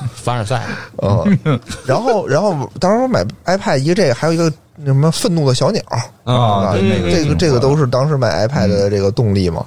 [0.14, 0.62] 凡尔赛，
[1.02, 1.38] 嗯，
[1.86, 4.52] 然后然后当时我买 iPad 一个这个，还有一个
[4.84, 5.82] 什么愤怒的小鸟
[6.24, 9.64] 啊那个这个这个都是当时买 iPad 的这个动力嘛。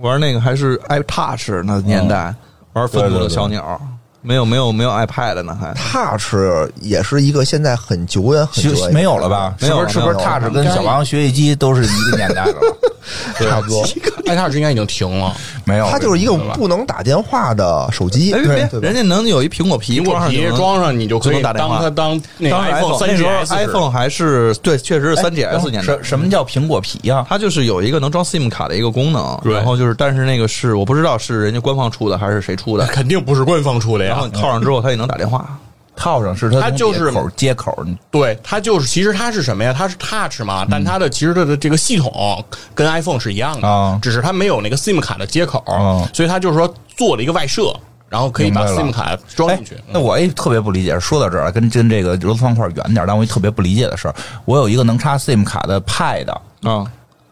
[0.00, 2.34] 玩那个还是 iTouch 那年代，
[2.74, 3.80] 玩愤怒的小鸟，
[4.20, 6.34] 没有没有没有 iPad 呢，还 Touch
[6.80, 9.54] 也是一个现在很久远很久远没有了吧？
[9.60, 12.76] 没有了是不是 Touch 跟小王学习机都是一个年代的了？
[13.48, 13.84] 差不多。
[14.26, 15.34] iTouch 应该已经停了。
[15.64, 26.04] 没有，它就是一个不能打电话的手机，哎别别，对人家能有一苹果皮苹果皮装上你就可以打电话当它当那个当 iPhone 三那时候 GS 似的 iPhone 还是对，确实是三 GS 年代什。
[26.04, 27.24] 什么叫苹果皮呀？
[27.28, 34.40] 它就是有一个能装 SIM 卡的一个功能，然后就是，但是那个是我不知道是人家官方出的还是谁出的，肯定不是官方出的呀然后你。
[34.40, 35.58] 套上之后它也能打电话。
[35.96, 37.76] 套上是它它就是口接口，
[38.10, 39.74] 对，它就是其实它是什么呀？
[39.76, 42.44] 它是 Touch 嘛，但它的其实它的这个系统
[42.74, 47.74] 跟 iPhone 是一样的，啊只是它没有那个 SIM 卡的接口，啊所以它就是说做了一个外设，
[48.08, 50.98] 然后可以把 SIM 卡装哎进去。，嗯那我也特别不理解。
[51.00, 54.14] 说到这儿，跟跟这个俄罗斯方块远点儿，但我也特别不理解的事儿。
[54.44, 56.30] 我有一个能插 SIM 卡的 Pad，
[56.62, 56.84] 啊，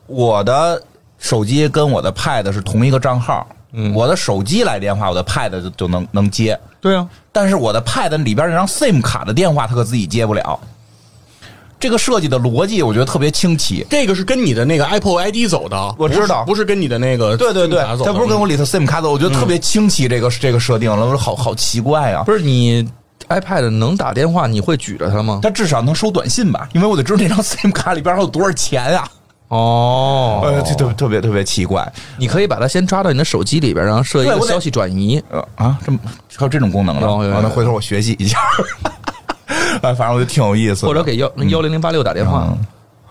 [0.07, 0.83] 我的
[1.19, 3.47] 手机跟我的 Pad 是同一个账号，
[3.95, 10.61] 我的手机来电话，我的 Pad 就就能能接，对啊，但是我的 Pad 里边那张 SIM 卡的电话，它可自己接不了。
[11.81, 13.87] 这个设计的逻辑，我觉得特别清奇。
[13.89, 20.07] 这个是跟你的那个 Apple ID 走的，我知道不是不是跟你的那个对对对它不是跟我里头 SIM 卡走，我觉得特别清奇。
[20.07, 22.23] 这个这个设定了，我说好好奇怪啊！
[22.25, 22.87] 不是你
[23.31, 25.41] iPad 能打电话，你会举着它吗？
[25.43, 26.69] 它至少能收短信吧？
[26.75, 29.09] 因为我得知道那张 SIM 卡里边还有多少钱呀、
[29.49, 31.91] 哦，呃，这特特别特别奇怪。
[32.19, 35.23] 你可以把它先抓到你的手机里边，然后设一个消息转移。
[35.31, 35.99] 呃啊，这么
[36.35, 37.03] 还有这种功能呢？
[37.03, 38.39] 有有有啊那回头我学习一下。
[39.83, 40.89] 哎，反正我就挺有意思的。
[40.89, 42.57] 或者给幺幺零零八六打电话，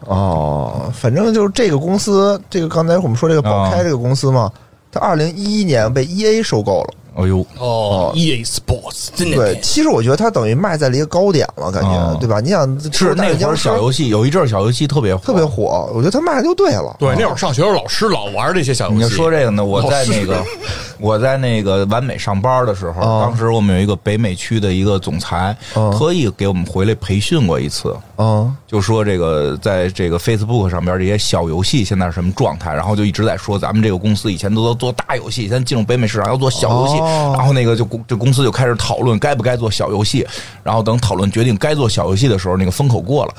[0.01, 4.51] 哦，反正就是这个公司，这个刚才我们说这个宝开这个公司嘛，
[4.91, 6.93] 它二零一一年被 E A 收购了。
[7.15, 9.37] 哎呦，哦，EA Sports 真的。
[9.37, 12.17] 对，其实我觉得它等于卖在了一个高点了，感觉、哦。
[12.19, 12.39] 对吧？
[12.39, 15.21] 你想是那会儿小游戏有一阵儿小游戏特别火。
[15.23, 16.95] 特别火，我觉得它卖的就对了。
[16.99, 19.09] 对，那会儿上学时候老师老玩这些小游戏。
[19.09, 20.43] 说这个呢，我在那个
[20.99, 27.95] 我在那个完美上班的时候，哦当时我们有一个北美区的一个总裁，哦特意给我们回来培训过一次。
[28.17, 37.35] 嗯，就说这个在这个 Facebook 上边这些小游戏现在是什么状态，然后就一直在说咱们这个公司以前都都做大游戏，现在进入北美市场要做小游戏，哦。
[37.37, 40.25] 然后那个就公这公司就开始讨论该不该做小游戏，
[40.63, 43.33] 然后等讨论决定该做小游戏的时候，那个风口过了，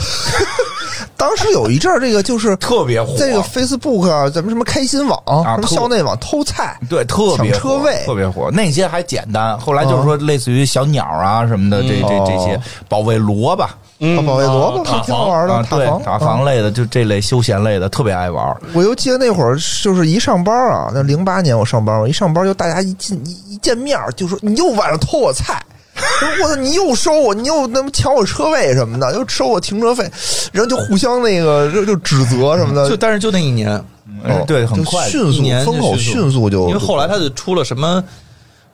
[1.19, 8.49] 当时有一阵儿这个就是 特别火，在这个 Facebook 啊，咱们什么开心网、什么啊校内网偷菜，对，特别火抢车位特别火。
[8.53, 12.57] 那些还简单，后来就是说类似于小鸟啊什么的，这这哦这些
[12.89, 13.69] 保卫萝卜
[14.01, 18.57] 嗯啊保卫萝卜挺好防玩的，塔防，塔防类的，就这类休闲类的特别爱玩。
[18.73, 25.63] 我又记得那会儿就是一上班啊，那零八年我上班，我一上班就大家一进一一见面就说你又晚上偷我菜。
[26.43, 26.57] 我操！
[26.57, 30.11] 你又收我，你又他妈抢我车位什么的，又收我停车费，
[30.51, 33.81] 然后就互相那个就就指责什么的，就但是就那一年，
[34.25, 35.09] 嗯，对，很就快。
[35.09, 38.03] 迅速风口迅速迅速就，因为后来他就出了什么。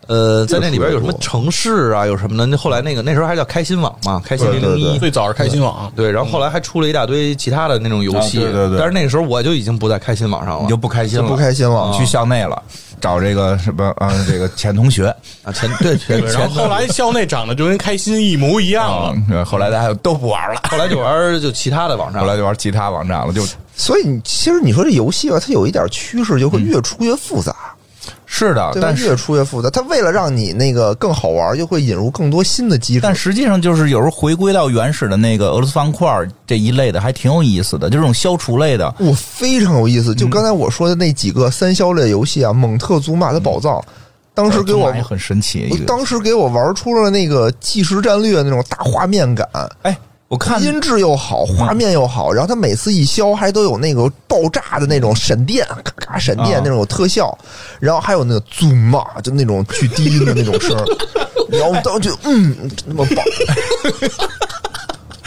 [0.06, 2.46] 呃，在那里边有什么城市啊，有什么的？
[2.46, 8.78] 那后来那个那时候还叫开心网嘛，开心零零一，最早是开心网，对，然后后来还出了一大堆其他的那种游戏，啊对对对。
[8.78, 12.60] 但是那个时候我就已经不在开心网上了，你就不开心了，不开心了你去校内了，
[13.00, 19.38] 找这个什么啊，这个前同学 啊前对前然前后后来校内长得就跟开心一模一样了。
[19.38, 23.42] 啊，后来大家都不玩了，后来就玩就其他的网站， 后来就玩其他网站了，就。
[23.76, 27.54] 所以你其实你说这游戏吧，它有一点趋势，就会越出越复杂，
[28.24, 29.68] 是的，但是越出越复杂。
[29.70, 33.00] 它为了让你那个更好玩，就会引入更多新的机制。
[33.02, 36.10] 但实际上就是有时候回归到原始的那个俄罗斯方块
[36.46, 38.94] 这一类的，还挺有意思的，就这种消除类的。
[38.98, 43.82] 我非常有意思，就嗯刚才我说的那几个三消类游戏啊，蒙特祖玛的宝藏，
[44.32, 45.68] 当时给我很神奇。
[45.86, 49.46] 当时给我玩出了那个即时战略那种大画面感。
[49.82, 49.98] 哎，
[50.30, 56.62] 我看音质又好，画面又好，然后它每次一消还都有那个爆炸的那种闪电，咔咔闪电啊。
[56.62, 57.36] 那种有特效，
[57.80, 60.76] 然后还有那个 zoom 啊，就那种巨低音的那种声，
[61.50, 63.24] 然后当时就嗯，真他妈棒，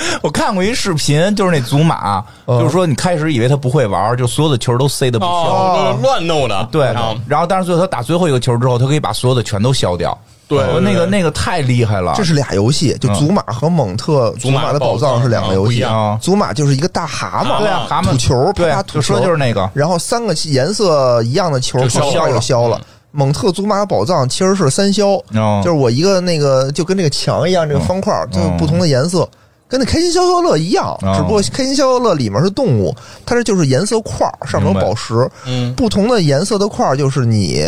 [0.21, 2.59] 我看过一视频，就是那祖马，嗯。
[2.59, 5.31] 就是说你开始以为他不会玩，就所有的球都塞的不消。
[5.31, 6.85] 哦，乱弄的，对
[7.27, 10.17] 然后，但是最后他打最后一个球之后，他可以把所有的全都消掉。
[10.45, 12.13] 对我那个那个太厉害了。
[12.15, 13.15] 这是俩游戏，就嗯。
[13.15, 15.85] 祖玛和蒙特祖玛玛的宝藏是两个游戏。
[16.21, 18.11] 祖玛就是一个大蛤蟆，对啊蛤蟆。
[18.11, 19.69] 吐球，对啪啪吐就说球就是那个。
[19.73, 22.79] 然后三个颜色一样的球就消就消了。
[23.11, 25.61] 蒙特祖玛宝藏其实是三消，哦。
[25.63, 29.27] 就是我一个那个就跟这个墙一样，这个方块儿就是不同的颜色，
[29.73, 32.95] 跟那开心消消乐一样，哦只不过开心消消乐里面是动物，
[33.25, 37.65] 它这就是颜色块儿，上面有宝石，嗯，不同的颜色的块儿就是你。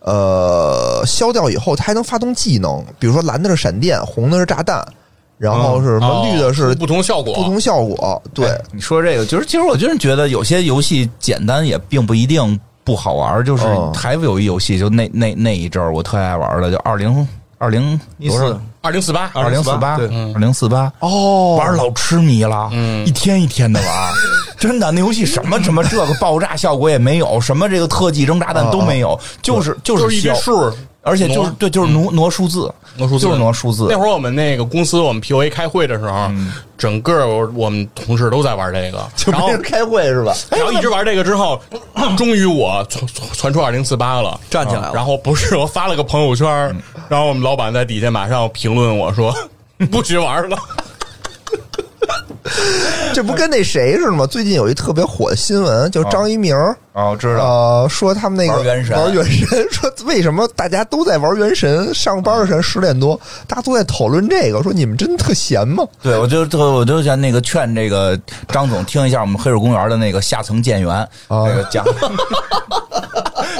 [0.00, 4.82] 呃，消掉以后，它还能发动技能，比如说蓝的是闪电，红的是炸弹，
[5.36, 8.22] 然后是什么哦绿的是不同效果，不同效果。
[8.32, 13.44] 对，哎你说这个，就是其实我真是觉得有些游戏简单也并不一定不好玩。
[13.44, 17.28] 就是哦还有一游戏，就那那那一阵儿我特爱玩的，就二零
[17.58, 20.92] 二零一四二零四八，二零四八对二零四八。
[21.00, 21.56] 哦。
[21.56, 23.06] 玩儿老痴迷了，嗯。
[23.06, 23.88] 一天一天的玩。
[23.88, 24.12] 儿，
[24.58, 30.72] 真的那游戏什么什么这个爆炸效果也没有，什么这个特技扔炸弹都没有，就是就就是一堆数，
[31.02, 33.98] 而且就是挪对，就是挪挪数字，挪数字就是挪数字那。
[33.98, 36.30] 会儿我们那个公司，我们 POA 开会的时候，
[36.76, 40.34] 整个我们同事都在玩这个，然后开会是吧？
[40.50, 41.58] 然后一直玩这个之后，
[42.16, 46.46] 终于我传传出二零四八了，站起来了然后不是我发了个朋友圈，
[47.08, 49.34] 然后我们老板在底下马上评论我说
[49.90, 50.58] 不许玩了。
[53.14, 54.26] 这不跟那谁似的吗？
[54.26, 57.44] 最近有一特别火的新闻，叫张一鸣儿哦，知道。
[57.44, 61.92] 呃，说他们那个玩原神玩原神， 说为什么大家都在玩原神？
[61.94, 65.84] 上班的时候十点多，大家都在讨论这个，说你们真特闲吗？
[66.02, 68.18] 对，我就特我就想那个劝这个
[68.48, 71.84] 张总听一下我们黑水公园的那个下层建员，那个讲，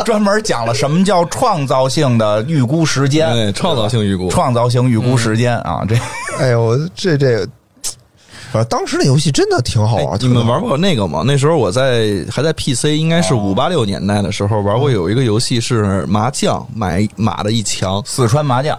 [0.05, 5.95] 专门讲了什么叫创造性的预估时间，对，创造性预估，创造性预估时间啊，这
[6.39, 7.49] 哎呦，这这个，
[8.53, 10.19] 反正当时那游戏真的挺好哎玩。
[10.21, 11.23] 你们玩过那个吗？
[11.27, 18.79] 那时候我在还在 PC，应该是五八六年代的时候玩过有一个游戏是麻将，买马的一墙，四川麻将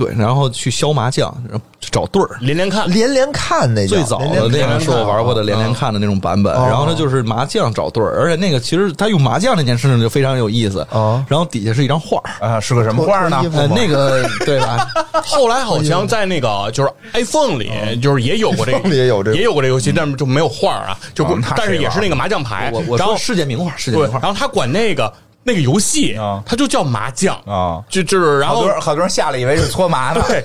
[0.00, 2.38] 对，然后去削麻将，然后找对儿。
[2.40, 13.42] 连连看，连连看那叫最早的那个是我玩过的连连看的那种版本，哦然后呢就是麻将找对儿，而且那个其实他用麻将这件事情就非常有意思哦然后底下是一张画儿，啊是个什么画呢
[13.76, 14.88] 那个 对吧？
[15.22, 17.70] 后来好像在那个就是 iPhone 里，
[18.00, 24.32] 就是也有过这个，也有这个也有过这个游戏，但是就没有画啊，就但是也是那个麻将牌我，我然后说世界名画，世界，名画然。
[24.32, 25.12] 后他管那个
[25.50, 30.40] 那个游戏啊，它就叫麻将啊就就是然后好多人好多人下来以为是搓麻呢， 对，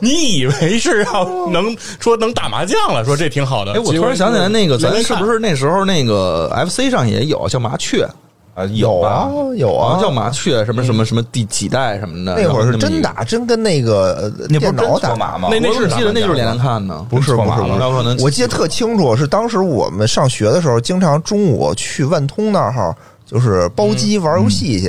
[0.00, 3.72] 你以为是要能说能打麻将了，说这挺好的。
[3.72, 5.38] 哎，我突然想起来，那个咱是不是？
[5.38, 8.06] 那时候那个 FC 上也有叫麻雀，
[8.54, 9.30] 啊有啊吧？
[9.56, 12.34] 有啊叫麻雀，什么什么什么第几代什么的。
[12.36, 15.48] 那会儿是真打，真跟那个呃那不是真电脑打搓麻吗？
[15.50, 22.94] 那那是我怎么记得那就是连连连看呢，不是不是不是，那可能我记得特清楚，是当时我们上学的时候，经常中午去万通那儿，
[23.30, 24.88] 就是包机玩游戏去。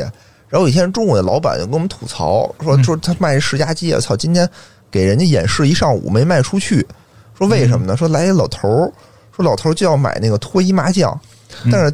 [0.49, 4.49] 然后有一天中午，那老板就跟我们吐槽说说他卖世家机，操，今天
[4.89, 6.85] 给人家演示一上午没卖出去，
[7.37, 7.95] 说为什么呢？
[7.95, 8.91] 说来一老头儿，
[9.35, 11.19] 说老头儿就要买那个脱衣麻将，
[11.71, 11.93] 但是。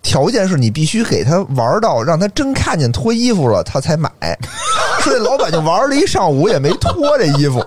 [0.00, 4.10] 条件是你必须给他玩到让他真看见脱衣服了，他才买。
[5.02, 7.62] 说这老板就玩了一上午也没脱这衣服，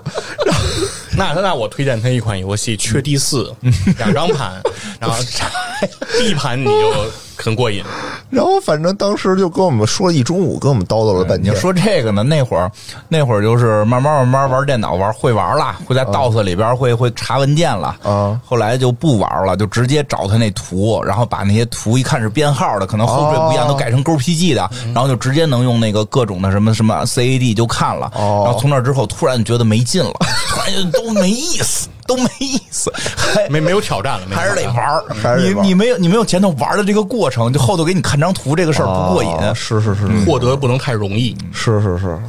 [1.17, 3.53] 那那我推荐他一款游戏《缺第四》，
[3.97, 4.61] 两张盘，
[4.99, 5.17] 然后
[6.17, 6.71] 第一盘你就
[7.35, 7.83] 很过瘾。
[8.29, 11.53] 然后反正当时就跟我们说了一中午，跟我们叨叨了半天。
[11.57, 12.23] 说这个呢？
[12.23, 12.71] 那会儿，
[13.09, 17.93] 那会儿就是慢慢慢慢玩电脑，玩会玩了，会在 DOS 里边会会查文件了。
[18.03, 28.09] 啊后来就不玩了，就直接找他那图，然后把那些图一看是编号的，可能后缀不一样，哦都改成 GPG 的，然后就直接能用那个各种的什么什么 CAD 就看了。
[28.15, 30.13] 哦然后从那之后，突然觉得没劲了，
[30.61, 39.29] 突然觉都没意思，都没意思，还没没有挑战了，没还是得玩儿你你没有你没有前头玩的这个过程，就后头给你看张图这个事儿不过瘾。
[39.29, 41.35] 哦是是是获得不能太容易。
[41.51, 42.19] 是是是。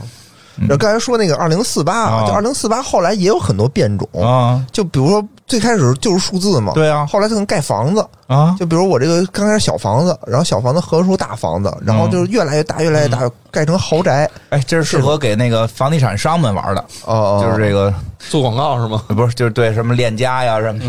[0.68, 7.06] 就刚才说那个二零四八啊就二零四八后来也有很多变种啊，就比如说最开始就是数字嘛，对啊。
[7.06, 8.02] 后来就能盖房子。
[8.26, 8.56] 啊？
[8.58, 13.18] 就比如我这个刚开始小房子，然后小房子合出大房子，然后就是越来越大，越来越大，
[13.50, 14.26] 盖成豪宅。
[14.48, 17.92] 哎，这是适合给那个房地产商们玩的，哦，就是这个。
[18.30, 19.02] 做广告是吗？
[19.08, 20.78] 不是，就是对什么链家呀什么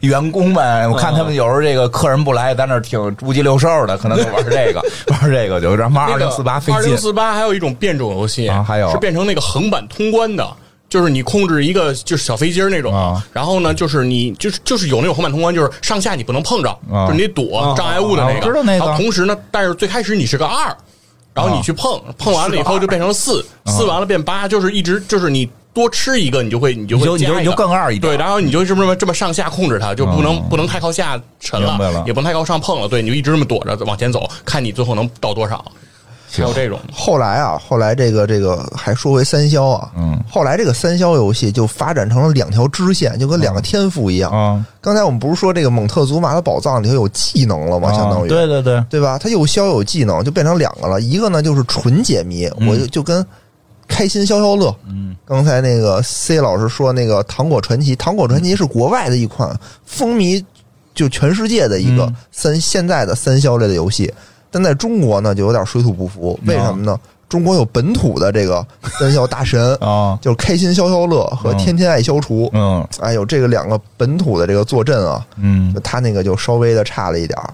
[0.00, 6.74] 这员工们，我看他们有时候这个客人不来，在那挺五鸡六兽的，可能就玩这个， 玩这个就让妈二零四八费劲。
[6.74, 8.90] 二零四八还有一种变种游戏啊还有。
[8.90, 10.46] 是变成那个横版通关的。
[10.94, 18.34] 就是你控制一个就是小飞机儿那种，啊然后呢，就是你就是就是有那种横版通关，就是上下你不能碰着，啊就是你得躲障碍物的那个。
[18.34, 20.72] 啊我知道那个然后同时呢，但是最开始你是个二，
[21.34, 25.50] 然后你去碰，碰完了以后就变成四，四完了变八，就是一直就是你。
[25.74, 32.86] 多吃一个，你就会你就会加一个你就你就更二一点对，然后你就这么这么上下控制它，就不能、哦不能太靠下沉明白了也不能太靠上碰了。
[32.86, 35.64] 对，你就一直这么躲着往前走，看你最后能到多少。
[36.42, 44.30] 还有这种，后来啊，后来这个这个还说回三消啊，嗯，后来这个三消游戏就发展成了两条支线，就跟两个天赋一样。
[44.32, 47.92] 啊，刚才我们不是说这个蒙特祖玛的宝藏里头有技能了吗？
[47.92, 49.18] 相当于啊对对对，对吧？
[49.18, 51.00] 它又消有技能，就变成两个了。
[51.00, 53.24] 一个呢就是纯解谜，我就就跟
[53.86, 54.74] 开心消消乐。
[54.88, 59.54] 嗯，刚才那个 C 老师说那个《糖果传奇》，《糖果传奇》是国外的一款
[59.84, 60.42] 风靡
[60.94, 64.12] 就全世界的一个嗯三现在的三消类的游戏，
[64.54, 66.38] 但在中国呢就有点水土不服。
[66.46, 66.96] 为什么呢？
[67.28, 68.64] 中国有本土的这个
[69.00, 72.48] 三消大神，啊，就是开心消消乐和嗯天天爱消除。
[72.52, 77.52] 嗯哎，有这个两个本土的这个坐镇啊，嗯，他那个就稍微的差了一点儿。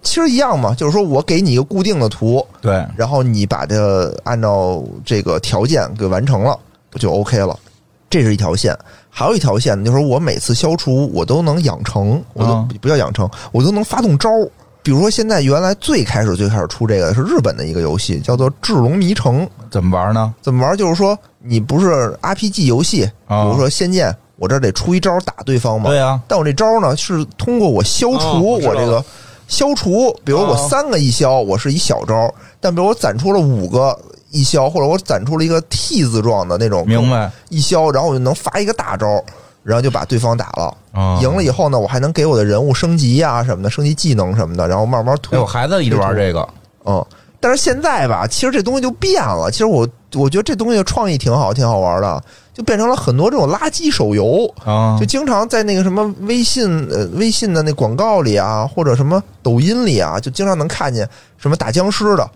[0.00, 3.76] 其实一样嘛，就是说我给你一个固定的图，对，然后你把它
[4.24, 6.58] 按照这个条件给完成了，
[6.94, 7.54] 就 OK 了？
[8.08, 8.74] 这是一条线，
[9.10, 14.50] 还有一条线，就是我每次消除我都能养成，我都、嗯不叫养成，我都能发动招儿。
[14.82, 19.44] 比如说现在原来最开始最开始出这个是日本的一个游戏，叫做《智龙迷城》。
[19.70, 20.32] 怎么玩呢？
[20.40, 20.76] 怎么玩？
[20.76, 25.90] 就是说你不是 RPG 游戏，比啊如说《仙剑》，我这得出一招打对方嘛。
[25.90, 29.04] 对啊，但我这招呢是通过我消哦除我我这个
[29.46, 33.98] 消除，比如我哦三个一消，我是一小招，但比如我攒出了五个
[34.30, 39.22] 一消，或者我攒出了一个 T 字状的那种明白一消，然后我就能发一个大招，
[39.62, 40.76] 然后就把对方打了。
[40.92, 46.48] 啊，赢了以后呢，我还能给我的人物升级呀、什么的，升级技能什么的，然后慢慢推哎，我孩子一直玩这个，
[46.84, 47.04] 嗯，
[47.40, 49.50] 但是现在吧，其实这东西就变了。
[49.50, 52.22] 其实我我觉得这东西的创意挺好，挺好玩的，
[52.54, 54.52] 就变成了很多这种垃圾手游。
[54.64, 62.28] 啊就，经常在那个什么微信呃微信的那广告里啊，或者什么抖音里啊，就经常能看见什么打僵尸的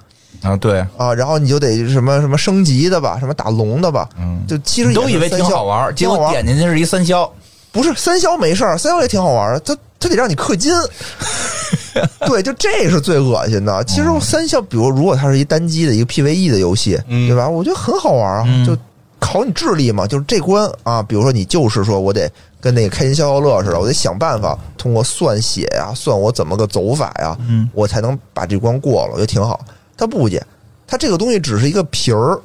[0.42, 7.30] 啊，对，啊，然后你就得什么什么升级的吧，什么打龙的吧，嗯，就其实也都以为挺好玩，结果点进去是一三消，
[7.70, 10.72] 不是三消没事儿，三消也挺好玩的，它它得让你氪金。
[12.26, 13.84] 对，就这是最恶心的。
[13.84, 17.48] 其实三消，比如如果它是一单机的一个 PVE 的游戏，嗯对吧？
[17.48, 18.76] 我觉得很好玩啊，嗯就
[19.20, 20.06] 考你智力嘛。
[20.06, 22.30] 就是这关啊，比如说你就是说我得
[22.60, 29.60] 跟那个开心消消乐似的，我得想办法通过算血呀、算我怎么个走法呀，嗯我才能把这关过了，我觉得挺好。
[29.96, 30.44] 他不介，
[30.86, 32.40] 他这个东西只是一个皮儿。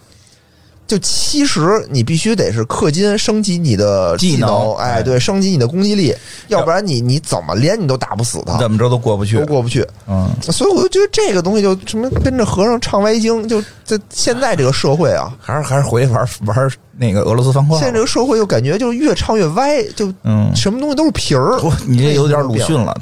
[0.86, 6.16] 就其实你必须得是氪金升级你的技技能哎，哎对，升级你的攻击力，
[6.48, 9.86] 要不然你你怎么连你都打不死他，怎么着都过不去都，过不去。
[10.08, 16.70] 嗯，所以我就觉得这个东西就什么跟着和尚唱歪经，就在现在这个社会啊，还是还是回去玩玩
[17.00, 21.58] 那个俄罗斯方块现在这个社会就感觉就越唱越歪，就嗯什么东西都是皮儿。
[21.60, 22.94] 不，你这有点鲁迅了，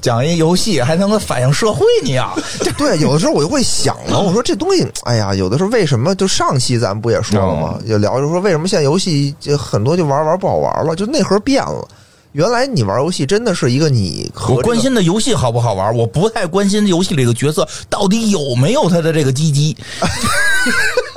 [0.00, 2.34] 讲一游戏还能够反映社会，你啊，
[2.76, 6.12] 对，有的时候我就会想了，我说这东西，哎呀，有的时候为什么？
[6.16, 7.78] 就上期咱们不也说了吗？
[7.84, 11.86] 也聊就说为什么现在游戏就很多就玩玩不好玩了，就内核变了。
[12.34, 19.76] 原来你玩游戏真的是一个你和我关心的游戏好不好玩，我不太关心游戏里的角色到底有没有他的这个鸡鸡。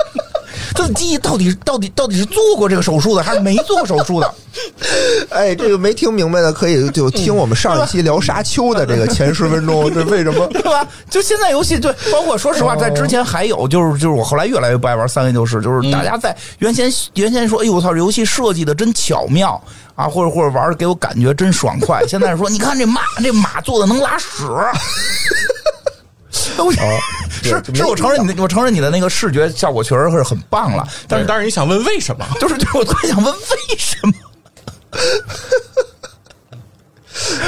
[0.78, 4.34] 他的鸡到底到底到底是做过这个手术的，还是没做过手术的？
[5.30, 10.46] 哎，这个没听明白的可以就听我们上一期聊沙丘的这个前十分钟， 这为什么？
[10.48, 10.86] 对吧？
[11.10, 19.60] 就现在游戏，对，包括说实话，在之前还有，就是就是我后来越来越不爱玩三 A 就是，就是大家在原先原先说，哎呦我操，这游戏设计的真巧妙
[19.94, 22.04] 啊，或者或者玩的给我感觉真爽快。
[22.06, 24.44] 现在说，你看这马，这马做的能拉屎。
[26.58, 32.26] 我是是我承认你的，我承认你的那个视觉效果确实是很棒了，但是但是你想问为什么？
[32.40, 34.12] 就是就是我特别想问为什么？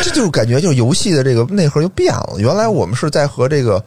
[0.02, 2.34] 这就是感觉就是游戏的这个内核就变了。
[2.38, 3.82] 原来我们是在和这个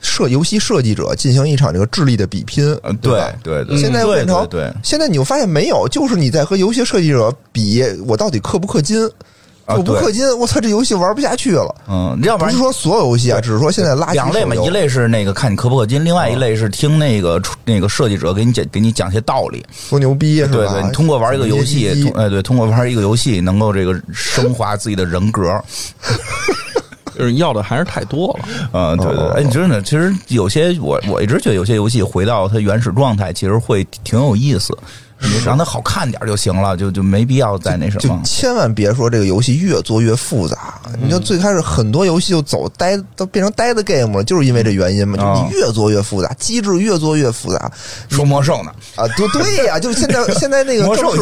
[0.00, 9.08] 设游戏设计者进行一场这个智力的比拼，呃对对对，现在对变成对对现在你又发现没有，就是你在和游戏设计者比，我到底氪不氪金？
[9.66, 11.74] 啊我不氪金，我操，这游戏玩不下去了。
[11.88, 19.64] 嗯，要不然不是说所有游戏啊，只是说现在垃圾两类嘛，一类是那个看你氪不氪金，另外一类是听那个那个设计者给你讲给你讲些道理。
[19.90, 20.52] 多牛逼是吧？
[20.52, 25.42] 对对，你通过玩一个游戏，哎对，通过玩一个游戏能够这个升华自己的人格。
[27.18, 28.44] 就是要的还是太多了。
[28.74, 35.05] 嗯，对对，哎，你真的，其实有些我我一直觉得有些游戏回到它原始状态，其实会挺有意思，你
[35.44, 38.20] 让它好看点就行了，就就没必要再那什就么。
[38.24, 45.16] 千万别说这个游戏越做越复杂，你就最开始很多游戏就走呆，都变成呆的 game 了，就是因为这原因嘛。
[45.16, 47.70] 就啊你越做越复杂，机制越做越复杂
[48.10, 49.06] 说魔兽呢，啊！
[49.16, 51.16] 对对呀，就是现在现在那个魔兽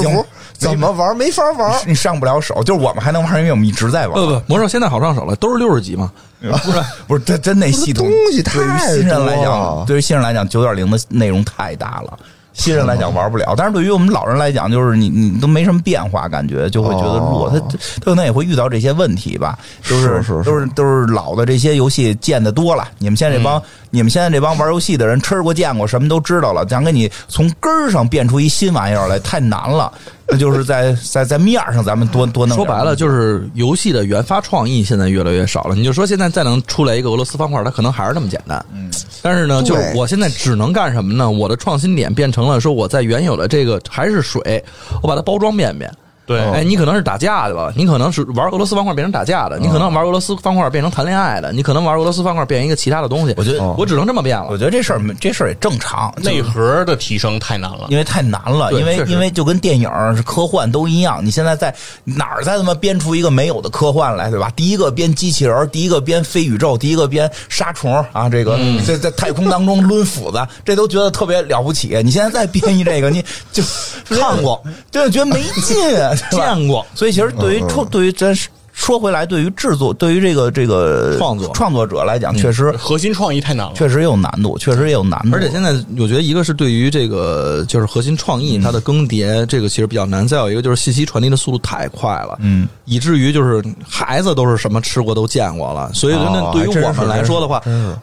[0.56, 1.80] 怎么玩没法玩。
[1.86, 4.14] 你上不了手，就是我们还能玩，因为我们一直在玩。
[4.14, 6.10] 不不，魔兽现在好上手了，都是六十级嘛。
[6.40, 12.18] 不 是不是，真真那系统东西太对于新人来讲，了对于新人来讲，九点零的内容太大了。
[12.54, 17.48] 新人来讲玩不了，但是对于我们老人来讲，就是你你都没什么变化，感觉就会觉得弱。
[17.48, 17.60] 哦他
[18.00, 22.88] 他可能也会遇到这些问题吧，就是都是都是老的这些游戏见的多了。
[22.98, 29.92] 你们现在这帮、你们现在这帮玩游戏的人吃过见过，什么都知道了，想给你从根儿上变出一新玩意儿来，太难了。
[30.26, 32.56] 那就是在在在面儿上，咱们多多弄。
[32.56, 35.74] 说白了，就是游戏的原发创意现在越来越少了。
[35.74, 38.64] 你就说现在再能出来一个俄罗斯方块，它可能还是那么简单。
[38.72, 38.90] 嗯，
[39.22, 41.30] 但是呢，就是我现在只能干什么呢？
[41.30, 44.64] 我的创新点变成了说我在原有的这个还是水，
[45.02, 45.92] 我把它包装变变。
[46.26, 47.72] 对哎，你可能是打架的吧？
[47.76, 53.34] 你可能是玩俄罗斯方块变成打架的，你可能玩俄罗斯方块变成谈恋爱的，你可能玩俄罗斯方块变成一个其他的东西。
[53.36, 54.56] 我觉得我只能这么变了我。
[54.56, 57.86] 觉得这事儿这事儿也正常，内核的提升太难了。
[57.90, 64.50] 因为太难了，因为因为就跟电影是科幻都一样，你现在在哪儿再他妈编出一个没有的科幻来，对吧？
[64.56, 72.00] 第一个编机器人，第一个编飞宇宙，第一个编杀虫啊，这个嗯在在太空当中抡斧子，这都觉得特别了不起。
[72.02, 73.22] 你现在再编一这个，你
[73.52, 73.62] 就
[74.08, 75.76] 看过，对，觉得没劲，
[76.30, 76.86] 见过。
[76.94, 78.34] 所以其实对于创，对于咱
[78.74, 83.72] 说回来，对于制作，对于这个这个创作创作者来讲，确实核心创意太难了。
[83.74, 85.36] 确实也有难度，确实也有难度。
[85.36, 95.90] 而且现在我觉得一个是对于这个就是核心创意它的更迭，这个其实比较难；再有一个就是信息传递的速度太快了，嗯，以至于就是孩子都是什么吃过都见过了。
[95.94, 97.62] 所以那哦对于我们来说的话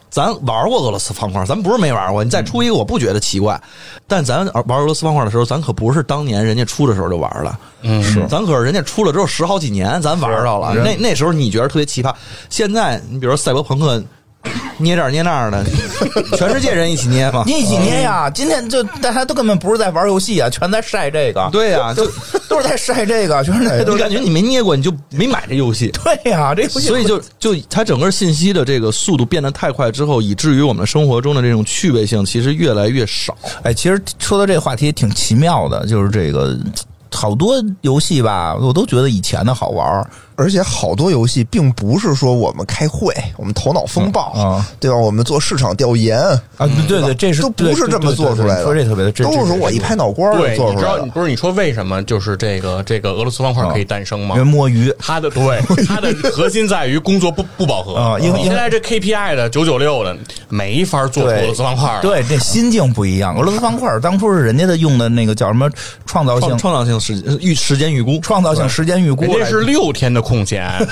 [0.10, 2.24] 咱玩过俄罗斯方块，咱不是没玩过。
[2.24, 3.62] 你再出一个，我不觉得奇怪。
[4.08, 10.61] 但咱玩俄罗斯方块的时候，咱可不是当年人家出的时候就玩了，嗯，是，咱可是人家出了之后十好几年，咱玩到了。
[10.74, 12.14] 是那那时候你觉得特别奇葩，
[12.50, 14.04] 现在你比如说赛博朋克，
[14.78, 15.64] 捏这儿捏那儿的，
[16.36, 17.44] 全世界人一起捏嘛。
[17.46, 18.28] 捏几捏呀？
[18.28, 21.48] 今天就大家都根本不是在玩游戏啊，全在晒这个。
[21.52, 22.10] 对呀、 就
[22.50, 25.92] 都是在晒这个， 全是在都是你感觉你没捏过，你就没买这游戏。
[26.04, 33.38] 对呀、这游戏所以就就它整个信息的这个速度变得太快之后，以至于我们生活中的这种趣味性其实越来越少。
[33.62, 36.58] 哎，其实说到这个话题挺奇妙的，就是这个
[37.14, 44.98] 好多游戏吧，我都觉得以前的好玩儿而且好多游戏并不是说我们开会，我们头脑风暴，嗯啊对吧？
[44.98, 46.20] 我们做市场调研，
[46.58, 48.64] 啊，对对对，这是都不是这么做出来的。
[48.64, 51.06] 说这特别的，这都是说我一拍脑瓜儿做出来的你知道，。
[51.14, 54.44] 不是你说为什么就是这个这个俄罗斯方块可以诞生吗因为？
[54.44, 54.94] 摸鱼。
[55.00, 60.16] 它的对它的核心在于工作不不饱和啊因为因为现在这 KPI 的九九六的
[60.50, 63.36] 没法做对俄罗斯方块，对，这心境不一样。
[63.38, 65.70] 俄罗斯方块当初是人家的用的那个叫什么
[66.06, 70.70] 创造性创创造性时预时间预估，创造性时间预估来，人家是六天的空闲。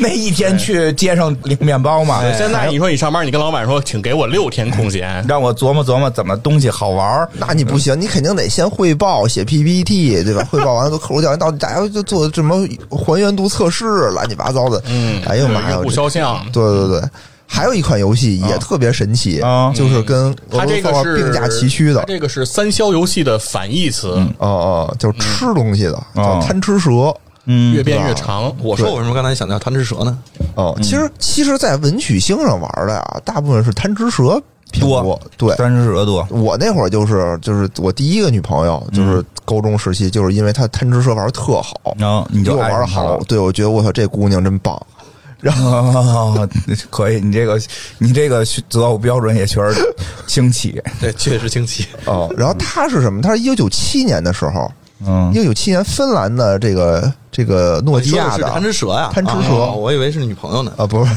[0.00, 2.20] 那一天去街上领面包嘛。
[2.36, 10.44] 现在你说你上班，你跟老板说，请给我六天空闲， 让我琢磨琢磨怎么东西好玩儿那你不行，你肯定得先汇报，写 PPT，对吧？
[10.50, 14.82] 汇报完了，都客户调研到底大家就做什么还原度测试，乱七八糟的。
[14.86, 15.70] 嗯，哎呦妈呀！
[15.74, 17.02] 用户肖像，对对对，
[17.46, 22.02] 还有一款游戏也特别神奇，啊就是跟俄它这个是并驾齐驱的。
[22.08, 24.08] 这个是三消游戏的反义词，
[24.38, 27.14] 哦哦，就是吃东西的，叫哦贪吃蛇。
[27.46, 28.54] 嗯越变越长。
[28.62, 30.18] 我说我为什么刚才想到贪吃蛇呢？
[30.54, 34.40] 哦，其实其实，在文曲星上玩的呀，大部分是贪吃蛇
[34.80, 35.20] 多多。
[35.36, 36.26] 对，贪吃蛇多。
[36.30, 44.80] 我那会儿就是就是我第一个女朋友，就是高中时期，就是因为她贪吃蛇玩的特好，然后你就玩的好对我觉得我操这姑娘真棒。
[45.44, 46.48] 然后，
[46.88, 47.60] 可以，你这个
[47.98, 49.94] 你这个择偶标准也确实
[50.26, 51.86] 清奇，对，确实清奇。
[52.06, 53.20] 哦，然后她是什么？
[53.20, 54.72] 她是一九九七年的时候，
[55.06, 59.10] 嗯一九九七年芬兰的这个这个诺基亚的贪吃蛇呀？
[59.12, 60.72] 贪吃蛇啊我以为是女朋友呢。
[60.76, 61.14] 啊，不是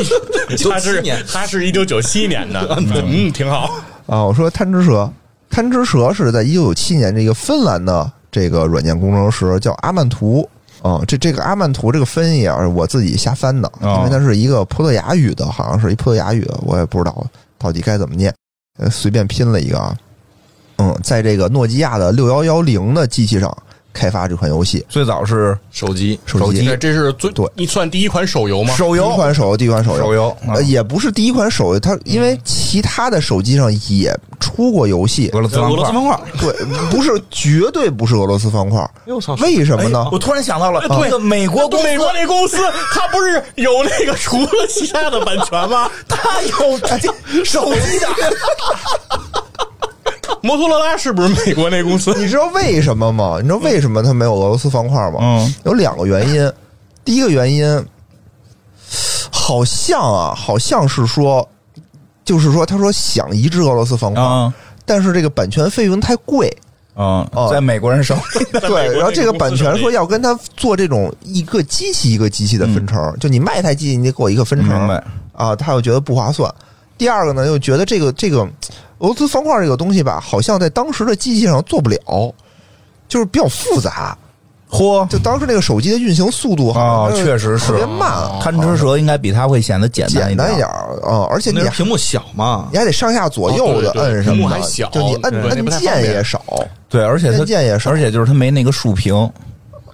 [0.68, 3.70] 他是他是一九九七年的， 嗯，挺好。
[4.06, 5.10] 啊，我说贪吃蛇，
[5.50, 10.48] 贪吃蛇是在一九九七年这个芬兰的这个软件工程师叫阿曼图。
[10.82, 17.26] 啊、这这个阿曼图这个翻译啊，是我自己瞎翻的，哦因为它是一个葡萄牙语的，好像是一葡萄牙语，我也不知道
[17.56, 18.30] 到底该怎么念，
[18.78, 19.96] 呃，随便拼了一个啊。
[20.94, 23.56] 嗯，在这个诺基亚的六幺幺零的机器上
[23.92, 26.64] 开发这款游戏，最早是手机手机。
[26.64, 27.46] 这这是最对。
[27.54, 28.70] 你算第一款手游吗？
[28.70, 29.10] 第一手游。
[29.10, 30.28] 款手游，第一款手游，手游。
[30.48, 30.54] 啊。
[30.54, 36.16] 呃，也不是第一款手游，它因为其他的手机上也出过游戏，俄罗斯俄罗斯方块。
[36.16, 36.30] 方块。
[36.40, 38.80] 对，不是，绝对不是俄罗斯方块。
[39.06, 39.34] 哎我操。
[39.36, 40.08] 为什么呢？
[40.10, 40.98] 我突然想到了，对。
[41.02, 41.86] 那个美国公司。
[41.86, 42.56] 美国那公司，
[42.92, 45.88] 它不是有那个除了其他的版权吗？
[46.08, 48.08] 它有手机的，
[50.44, 52.12] 摩托罗拉是不是美国那公司？
[52.20, 53.38] 你知道为什么吗？
[53.40, 55.18] 你知道为什么它没有俄罗斯方块吗？
[55.22, 56.52] 嗯，有两个原因。
[57.02, 57.86] 第一个原因，
[59.30, 61.48] 好像啊，好像是说，
[62.26, 64.52] 就是说，他说想移植俄罗斯方块，啊
[64.84, 66.54] 但是这个版权费用太贵，
[66.94, 74.88] 啊哦，在美国人手里，对，然后这个版权说要跟他做这种一个机器一个机器的分成，就你卖一台机器，你得给我一个分成？
[75.32, 76.54] 啊，他又觉得不划算。
[76.96, 78.46] 第二个呢，又觉得这个这个
[79.04, 82.34] 俄罗斯方块这个东西吧，好像在当时的机器上做不了，
[83.06, 84.16] 就是比较复杂。
[84.70, 85.06] 嚯。
[85.08, 87.66] 就当时那个手机的运行速度啊确实是。
[87.66, 92.68] 特别慢，贪吃蛇应该比它会显得简单简单一点啊，而且你屏幕小嘛。
[92.72, 96.42] 你，还得上下左右的摁什么的，就你摁摁键也少，
[96.88, 97.90] 对，而且它按键也少。
[97.90, 99.30] 而且就是它没那个竖屏，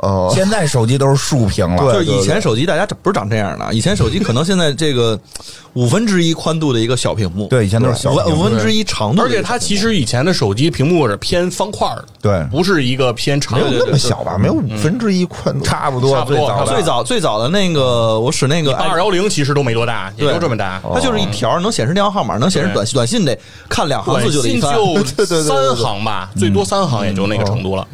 [0.00, 1.92] 哦，现在手机都是竖屏了。
[1.92, 5.18] 对就是以前手机大家不是长这样的，以前手机可能现在这个
[5.74, 13.58] 五分之一宽度的一个小屏幕，对，以前都是小五分之一长度而且它其实以前的手机屏幕是偏方块的，对不是一个偏长。
[13.58, 14.38] 没有那么小吧？
[14.38, 20.80] 没有五分之一宽度，差不多差不多最早最早的那个我使那个八二幺零其实都没多大，也就这么大。
[20.94, 23.38] 它就是一条能显示电话号码，能显示短，短信得
[23.68, 27.86] 看两行短字就得 三行吧，最多三行也就那个程度了，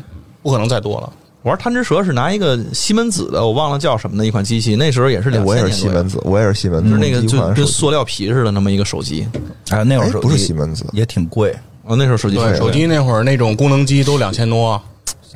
[0.42, 1.12] 不可能再多了。
[1.46, 9.24] 我玩贪吃蛇是拿一个西门子的，我忘了叫什么的一款机器，那时候也是两，千我也是西门子，我也是西门子，就是那个就跟塑料皮似的那么一个手机。
[9.68, 10.84] 哎，那会儿哎手机不是西门子。
[10.90, 14.82] 也挺贵，哦，那时候手机对，手机那会儿那种功能机都两千多，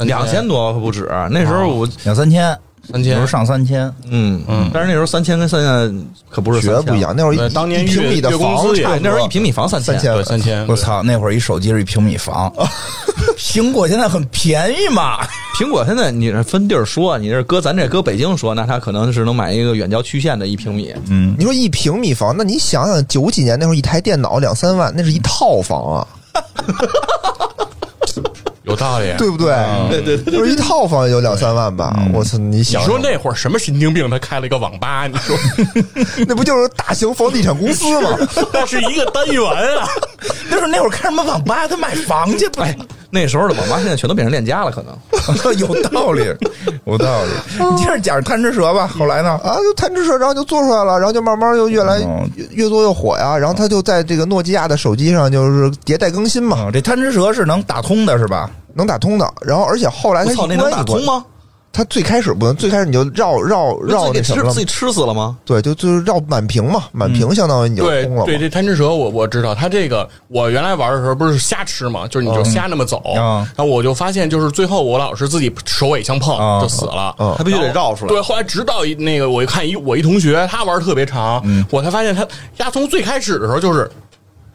[0.01, 2.59] 两千多不止，那时候我两三千，
[2.93, 3.93] 三千有时候上三千。
[4.09, 5.91] 嗯嗯，但是那时候三千跟现在
[6.29, 10.67] 可不是绝不一样，那会儿一当年一平米的工房资差不多对，那时候一平米房三三千对三千。
[10.67, 12.53] 我操，那会儿一手机是一平米房，
[13.39, 15.19] 苹果现在很便宜嘛。
[15.59, 20.95] 苹果现在你是分地儿说，你是搁咱这搁北京说，那它可能是能买一个远郊区县的一平米。
[21.09, 26.07] 嗯，你说一平米房，那你想想九几年那会儿一台电脑两三万，那是一套房啊，
[28.71, 29.13] 有道理。
[29.19, 29.55] 对不对？
[29.91, 31.95] 对对对，就是一套房也就两三万吧。
[32.13, 35.37] 我操，你你想想，说那会儿什么神经病，他开了一个网吧，你说
[36.27, 38.17] 那不就是大型房地产公司吗？
[38.53, 39.43] 那是一个单元
[39.79, 39.89] 啊？
[40.49, 41.67] 那时候那会儿开什么网吧？
[41.69, 42.63] 他买房去不？
[42.63, 42.77] 哎，
[43.11, 44.97] 那时候的网吧现在全都变成链家了，可能。
[45.59, 46.25] 有道理，
[46.87, 47.31] 有道理。
[47.59, 48.87] 你接着讲贪吃蛇吧。
[48.87, 49.39] 后来呢？
[49.43, 53.37] 啊，就贪吃蛇，然后就做出来了，然后就慢慢又越来嗯越越做越火呀。
[53.37, 58.51] 然后他就在这个诺基亚的手机上就是迭代更新嘛，嗯，这贪吃蛇是能打通的，是吧？
[58.75, 59.29] 能打通的。
[59.43, 61.25] 然后而且后来他我操，那能打通吗？
[61.73, 65.37] 他最开始不能，最开始你就绕绕绕自己给那什么了吃自己吃死了吗？
[65.45, 68.27] 对，就就是绕满屏嘛，满屏相当于你就对通了嘛。
[68.27, 73.47] 对，这贪吃蛇我我知道，它这个我原来玩的时候不是瞎吃嘛，就是你就瞎那么走，嗯。
[73.57, 76.61] 然后我就发现就是最后我老是自己手尾相碰嗯。
[76.61, 77.35] 就死了，嗯。
[77.39, 78.09] 他必须得绕出来。
[78.09, 81.65] 对，后来直到一那个我一看一我一同学他玩特别长，嗯。
[81.71, 83.89] 我才发现他丫从最开始的时候就是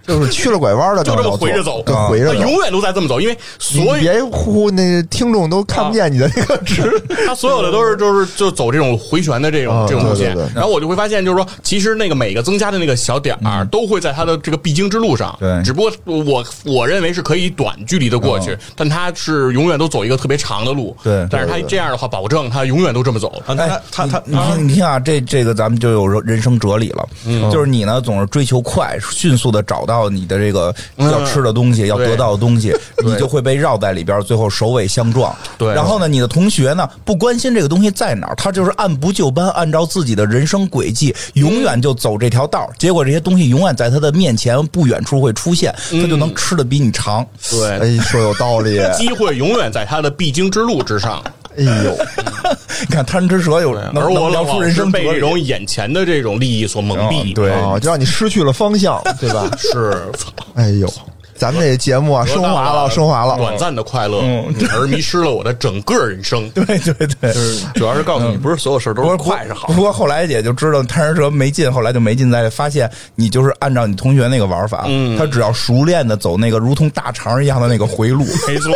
[0.05, 2.33] 就是去了拐弯的，就这么回着走，就回着走。
[2.35, 7.01] 永远都在这么走，因为所有别呼，那听众都看不见你的那个直。
[7.25, 10.35] 他所有的都是就是就走这种回旋的这种啊这种路线。
[10.53, 15.63] 然后我就会发现，就是说，其实那个每个增加的那个小点儿都会在它的这个必经之路上，对。
[15.63, 23.41] 只不过我我认为是可以短距离的过去，但他是永远都走一个特别长的路，对但是他这样的话，保证他永远都这么走。
[23.45, 27.07] 啊，他他他你听，你听啊，这这个咱们就有人生哲理了，
[27.51, 32.73] 就是你呢总是追求快，迅速的找到你的这个要吃的东西，要得到的东西，
[33.03, 35.35] 你就会被绕在里边，最后首尾相撞。
[35.57, 42.69] 对然后呢，你的同学呢不关心这个东西在哪儿，他就是按部就班，按照自己的人生轨迹，永远就走这条道儿。
[42.77, 47.25] 结果这些东西永远在他的面前不远处会出现，他就能吃的比你长。
[47.49, 48.79] 对，哎，说有道理。
[48.79, 51.23] 哎 机会永远在他的必经之路之上，
[51.63, 51.97] 呦，
[52.89, 57.31] 你看贪吃蛇有人而我能聊出人生被这种眼前的这种利益所蒙蔽。
[57.31, 59.49] 嗯对啊，就让你失去了方向， 对吧？
[59.57, 59.95] 是，
[60.55, 60.91] 哎呦，
[61.35, 63.37] 咱们这节目啊，升华了，升华了。
[63.37, 66.49] 短暂的快乐，嗯而迷失了我的整个人生。
[66.51, 67.33] 对对对，
[67.75, 69.81] 主要是告诉你，不是所有事儿都是快是好不。
[69.81, 78.71] 过后来也就知道贪吃蛇没劲，后来就没劲在发现你就是按照你同学那个玩法，嗯他只要熟练的走那个如同大肠一样的那个回路，没错，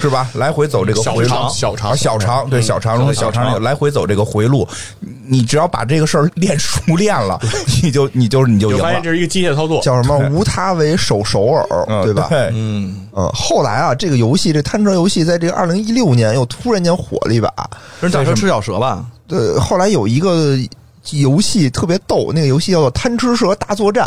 [0.00, 0.28] 是吧？
[0.34, 4.66] 来回走这个回路，小肠小肠啊小肠对小肠，小肠那个来回走这个回路，
[5.26, 7.38] 你只要把这个事儿练熟练了，
[7.82, 9.10] 你就你就你就赢了发现这。
[9.10, 9.80] 是一个机械操作。
[9.82, 10.18] 叫什么？
[10.30, 12.26] 无他为手首尔，嗯对吧？
[12.28, 17.52] 对，嗯，嗯，后来啊，这个游戏这贪吃游戏在这个二零一六年又突然间火了一把。
[18.00, 19.04] 人打车吃小蛇吧？
[19.26, 20.56] 对，后来有一个
[21.12, 24.06] 游戏特别逗，那个游戏叫做《贪吃蛇大作战》，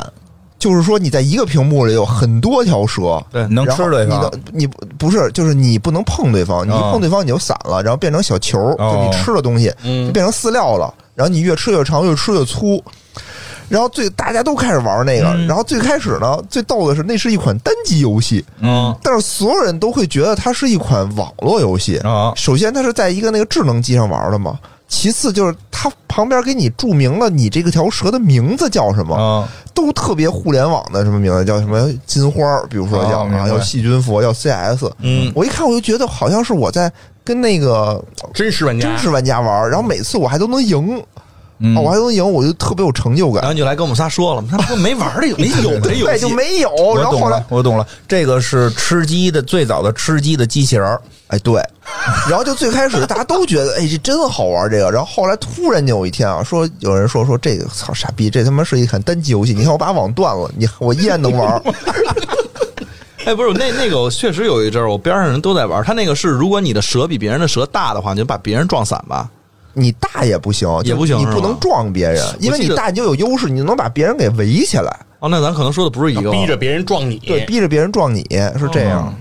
[0.60, 4.32] 就是说你在一个屏幕里有很多条蛇，对能吃对方。
[4.52, 8.94] 你不不是，就是你不能碰对方，你一哦碰对方你就散了，然后变成小球，哦。
[8.94, 10.06] 就你吃的东西嗯。
[10.06, 12.84] 就变成饲料了，然后你越吃越长，越吃越粗。
[13.70, 15.48] 然后最大家都开始玩那个，嗯。
[15.48, 18.94] 然后最开始呢，最逗的是那是一款单机游戏，嗯。
[19.02, 21.98] 但是所有人都会觉得它是一款网络游戏。
[22.00, 24.58] 啊首先，它是在一个那个智能机上玩的嘛，
[24.90, 34.92] 其次就是它旁边给你注明了你这个条蛇的名字叫什么，啊，都特别互联网的什么名字，叫什么金花儿，比如说叫啊，叫细菌佛，叫 CS。
[35.00, 36.92] 嗯，我一看我就觉得好像是我在
[37.24, 41.02] 跟那个真实玩家，真实玩家玩，然后每次我还都能赢，
[41.60, 43.42] 嗯啊，我还能赢，我就特别有成就感。
[43.42, 46.70] 然后你就来跟我们 �á 说了，他说没玩这个，没有这游 对，戏就，没有。
[46.72, 51.62] 我懂了然后后来，，我懂了，这个是吃鸡的最早的吃鸡的机器人儿哎，对，
[52.28, 54.90] 然后就最开始大家都觉得，哎，这真好玩这个。
[54.90, 59.54] 然后后来突然间有一天啊，说有人说说这个操傻逼，这他妈是一款单机游戏。
[59.54, 61.62] 你看我把网断了，你我依然能玩。
[63.26, 65.84] 哎，不是那那个，我确实有一阵儿，我边上人都在玩。
[65.84, 69.30] 他那个是，如果你的蛇比别人的蛇大的话，你就把别人撞散吧。
[69.74, 78.22] 你大也不行，也不行你不能撞别人，因为你大你就有优势，你能把别人给围起来，哦，那咱可能说的不是一个，逼着别人撞你，对，逼着别人撞你
[78.58, 79.14] 是这样。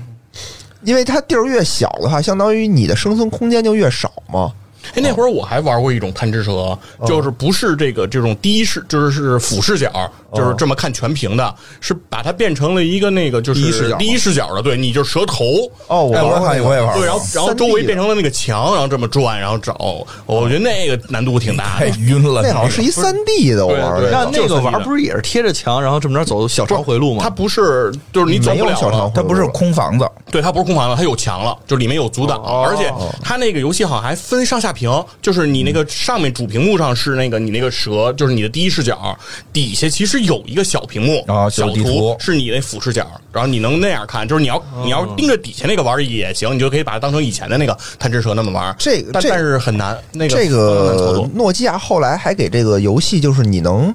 [0.82, 4.52] 因为它地儿越小的话，相当于你的生存空间就越少嘛。
[4.94, 9.90] 哎，那会儿我还玩过一种贪吃蛇，就是不是这个这种第一视，就是是俯视角，
[10.34, 15.44] 就是这么看全屏的，是把它变成了一个那个就是第一视角第一视角的，对，你就是蛇头。
[15.88, 21.88] 哦，我玩过我也玩过对，然后然后周围变成了那个墙，然后这么转，然后找，我觉得那个难度挺大太。
[21.98, 24.12] 晕了，那好像是一三 D 的，我玩对的。
[24.12, 27.20] 那那个玩不是也是贴着墙，然后这么着走小长回路吗？
[27.22, 29.10] 它不是，就是你走不了。
[29.14, 39.18] 它不是空房子，对，它不是空房子，它有墙了，就里面有阻挡，而且它那个游戏好像还分上下屏，就是你那个上面主屏幕上是那个你那个蛇，就是你的第一视角，
[39.52, 48.72] 底下其实有一个小屏幕啊小地图是你那俯视角，然后你能那样看，就是你要你要盯着底下那个玩也行，你就可以把它当成以前的那个贪吃蛇那么玩。
[48.78, 51.28] 这个但但是很难，那个这个。
[51.34, 53.92] 诺基亚后来还给这个游戏，就是你能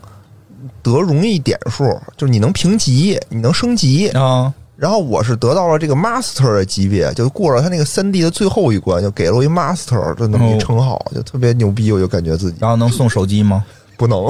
[0.81, 1.83] 得容易点数，
[2.17, 4.09] 就是你能评级，你能升级。
[4.09, 4.53] 啊，
[4.83, 13.63] 然后我是得到了这个 Master 的级别，就过了他那个三 D 的最后一关，就给了我一 Master 的那么一称号，就特别牛逼，我就感觉自己然后能送手机吗？
[13.95, 14.25] 不能。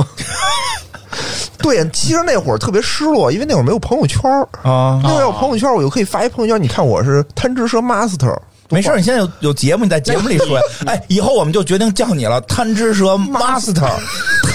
[1.58, 8.38] 对，其实那会儿特别失落，因为那会儿没有朋友圈儿啊那会儿有朋友圈，我就可以发一朋友圈，你看我是贪吃蛇 Master。
[8.74, 10.61] 没事，你现在有有节目，你在节目里说呀。
[10.88, 13.89] 哎，以后我们就决定叫你了，贪吃蛇 Master。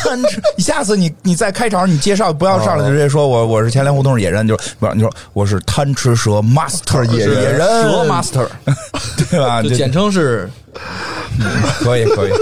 [0.03, 8.47] 贪吃，下次你你再开场你介绍不要上来就直接说我我是前粮胡同野人，就是不是你说我是贪吃蛇 Master 野是野人蛇 master，
[9.31, 9.63] 对吧？
[9.63, 10.49] 就简称是
[11.81, 12.33] 可以可以，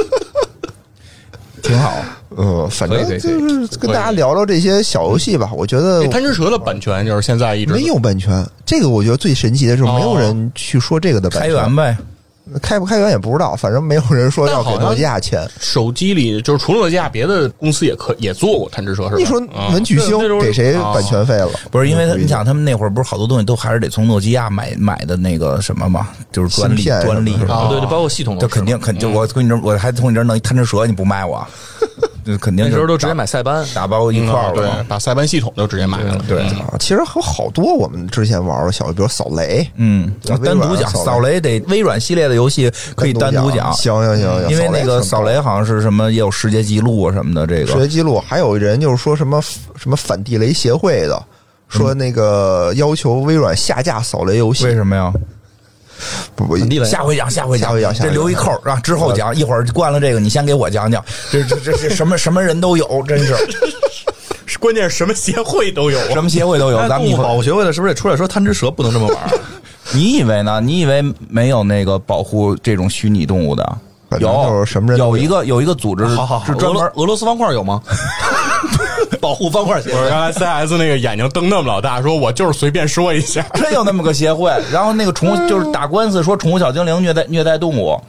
[1.62, 2.02] 挺好。
[2.36, 5.50] 嗯，反正就是跟大家聊聊这些小游戏吧。
[5.54, 11.52] 我觉得贪吃蛇的版权就是现在一直没有版权，这个我觉得最神奇的是哦没有人去说这个的版权。
[11.52, 11.96] 开源呗，
[12.62, 15.48] 开不开源也不知道，反正没有人说要给诺基亚钱。
[15.60, 19.16] 手机里就是除了诺基亚，别的公司也可也做过贪吃蛇，是吧？
[19.18, 21.50] 你说啊文曲星给谁版权费了？
[21.70, 31.44] 不是因为他你想他们那会儿不是好多东西都还是得从诺基亚买买的那个什么嘛，就是专利芯片专利啊对对，包括系统这肯定肯就我跟你这，我还从你这儿弄一贪吃蛇，你不卖我，
[31.80, 31.86] 这
[32.40, 36.18] 肯定那时候都直接买塞班，打包一块儿对把塞班系统都直接买了。
[36.28, 41.40] 对，啊，其实还有好多我们之前玩的小，比如扫雷，嗯，对单独讲扫雷。
[41.40, 45.36] 得微软系列的游戏可以单独讲，行行行行，因为那个扫扫雷。
[45.36, 47.66] 好像是什么也有世界纪录啊什么的，这个。
[47.66, 49.40] 世界纪录，还有人就是说什么
[49.76, 51.22] 什么反地雷协会的。
[51.68, 55.12] 说那个要求微软下架扫雷游戏，为什么呀？
[56.34, 59.34] 不不，下回讲，下回下回讲下回讲这留一扣儿啊，之后讲。
[59.34, 63.34] 一会儿关了这个，你先给我讲讲，这这这这什么什么人都有，真是
[64.60, 66.78] 关键是什么协会都有啊什么协会都有。
[66.78, 69.18] 哎咱们一会儿动物保护协会的是不是得出来说贪吃蛇不能这么玩？
[69.92, 70.60] 你以为呢？
[70.60, 73.78] 你以为没有那个保护这种虚拟动物的？
[74.20, 77.82] 有什么人有有一个有一个组织好好好，是专门罗俄罗斯方块有吗？
[79.20, 80.00] 保护方块协会。
[80.00, 83.42] 我刚才 CS 那个眼睛瞪那么老大，说我就是随便说一下。
[83.54, 84.52] 真有那么个协会。
[84.72, 88.00] 然后那个宠物就是打官司说宠物小精灵虐待虐待动物，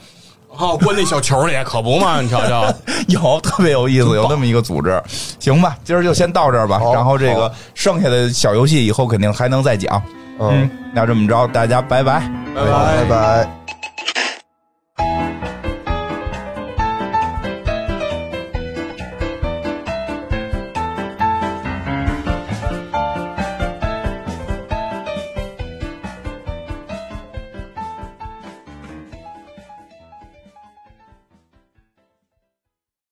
[0.56, 2.20] 哦，关那小球里可不嘛？
[2.20, 2.72] 你瞧瞧，
[3.08, 5.00] 有特别有意思，有那么一个组织。
[5.38, 6.80] 行吧，今儿就先到这儿吧。
[6.92, 10.00] 然后这个剩下的小游戏以后肯定还能再讲。
[10.40, 12.20] 嗯，那这么着，大家拜拜。
[12.54, 13.77] 拜拜拜。